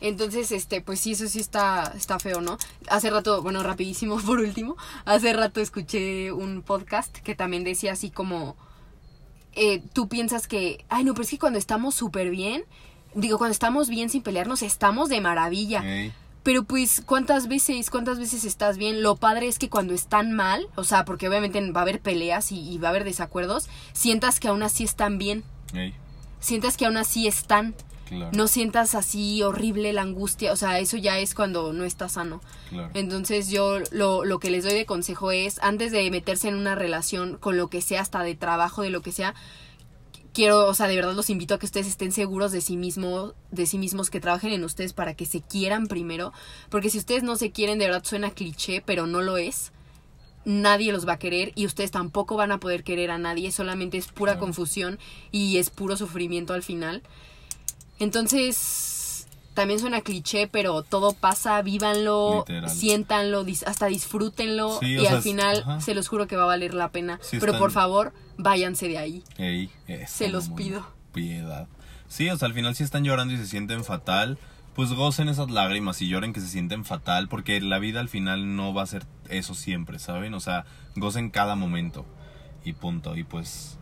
[0.00, 2.58] Entonces, este, pues sí, eso sí está, está feo, ¿no?
[2.88, 8.10] Hace rato, bueno, rapidísimo por último, hace rato escuché un podcast que también decía así
[8.10, 8.56] como,
[9.54, 12.64] eh, tú piensas que, ay, no, pero es que cuando estamos súper bien,
[13.14, 15.82] digo, cuando estamos bien sin pelearnos, estamos de maravilla.
[16.42, 19.02] Pero pues, ¿cuántas veces, cuántas veces estás bien?
[19.02, 22.52] Lo padre es que cuando están mal, o sea, porque obviamente va a haber peleas
[22.52, 25.42] y, y va a haber desacuerdos, sientas que aún así están bien,
[26.40, 27.74] sientas que aún así están,
[28.08, 28.30] claro.
[28.32, 32.40] no sientas así horrible la angustia, o sea, eso ya es cuando no está sano.
[32.68, 32.90] claro.
[32.94, 36.74] Entonces yo lo, lo que les doy de consejo es, antes de meterse en una
[36.74, 39.34] relación con lo que sea, hasta de trabajo, de lo que sea,
[40.36, 43.32] quiero, o sea, de verdad los invito a que ustedes estén seguros de sí mismos,
[43.50, 46.30] de sí mismos, que trabajen en ustedes para que se quieran primero,
[46.68, 49.72] porque si ustedes no se quieren, de verdad suena cliché, pero no lo es.
[50.48, 53.98] Nadie los va a querer y ustedes tampoco van a poder querer a nadie, solamente
[53.98, 54.98] es pura confusión
[55.32, 57.02] y es puro sufrimiento al final.
[57.98, 62.70] Entonces, también suena cliché, pero todo pasa, vívanlo, Literal.
[62.70, 65.80] siéntanlo, dis- hasta disfrútenlo Sí, y al final ajá.
[65.80, 67.18] se los juro que va a valer la pena.
[67.22, 69.24] Sí, pero están- por favor, váyanse de ahí.
[69.38, 69.70] Ey,
[70.06, 70.86] Se los pido.
[71.12, 71.66] Piedad.
[72.08, 74.38] Sí, o sea, al final si están llorando y se sienten fatal,
[74.76, 78.56] pues gocen esas lágrimas y lloren que se sienten fatal, porque la vida al final
[78.56, 80.34] no va a ser eso siempre, ¿saben?
[80.34, 80.66] O sea,
[80.96, 82.04] gocen cada momento
[82.62, 83.16] y punto.
[83.16, 83.78] Y pues,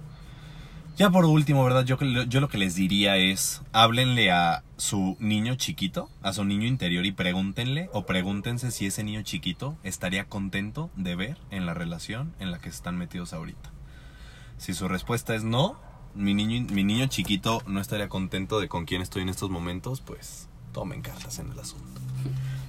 [0.97, 1.85] ya por último, ¿verdad?
[1.85, 6.69] Yo, yo lo que les diría es, háblenle a su niño chiquito, a su niño
[6.69, 11.75] interior y pregúntenle o pregúntense si ese niño chiquito estaría contento de ver en la
[11.75, 13.73] relación en la que están metidos ahorita.
[14.59, 15.77] Si su respuesta es no,
[16.15, 20.01] mi niño, mi niño chiquito no estaría contento de con quién estoy en estos momentos,
[20.01, 22.03] pues tomen cartas en el asunto.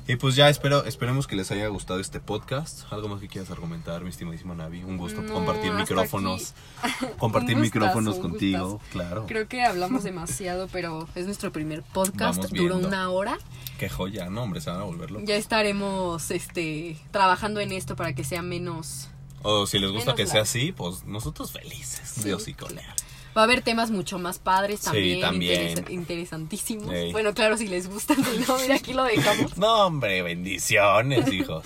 [0.08, 2.84] Y pues ya espero, esperemos que les haya gustado este podcast.
[2.94, 4.84] ¿Algo más que quieras argumentar, mi estimadísima Navi?
[4.84, 6.54] Un gusto No, compartir micrófonos.
[7.18, 8.92] Compartir gustazo, micrófonos contigo, gustazo.
[8.92, 9.26] claro.
[9.28, 12.44] Creo que hablamos demasiado, pero es nuestro primer podcast.
[12.52, 13.40] Duró una hora.
[13.80, 15.22] Qué joya, no, hombre, se van a volverlo.
[15.24, 19.10] Ya estaremos este, trabajando en esto para que sea menos...
[19.42, 22.02] O si les gusta que sea así, pues nosotros felices.
[22.08, 22.96] Sí, Dios y colear.
[23.38, 25.70] Va a haber temas mucho más padres Sí, también, también.
[25.78, 26.94] interesa- interesantísimos.
[27.12, 29.58] Bueno, claro, si les gustan, si no, mira, aquí lo dejamos.
[29.58, 31.66] No, hombre, bendiciones, hijos.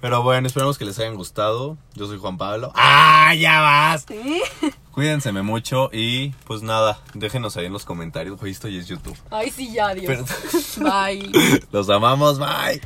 [0.00, 1.78] Pero bueno, esperamos que les hayan gustado.
[1.94, 2.72] Yo soy Juan Pablo.
[2.74, 4.04] ¡Ah, ya vas!
[4.06, 4.42] ¿Sí?
[4.90, 8.38] Cuídense mucho y pues nada, déjenos ahí en los comentarios.
[8.42, 9.16] Oye, esto ya es YouTube.
[9.30, 10.06] Ay, sí, ya, adiós.
[10.06, 11.30] Pero- Bye.
[11.72, 12.80] los amamos, bye.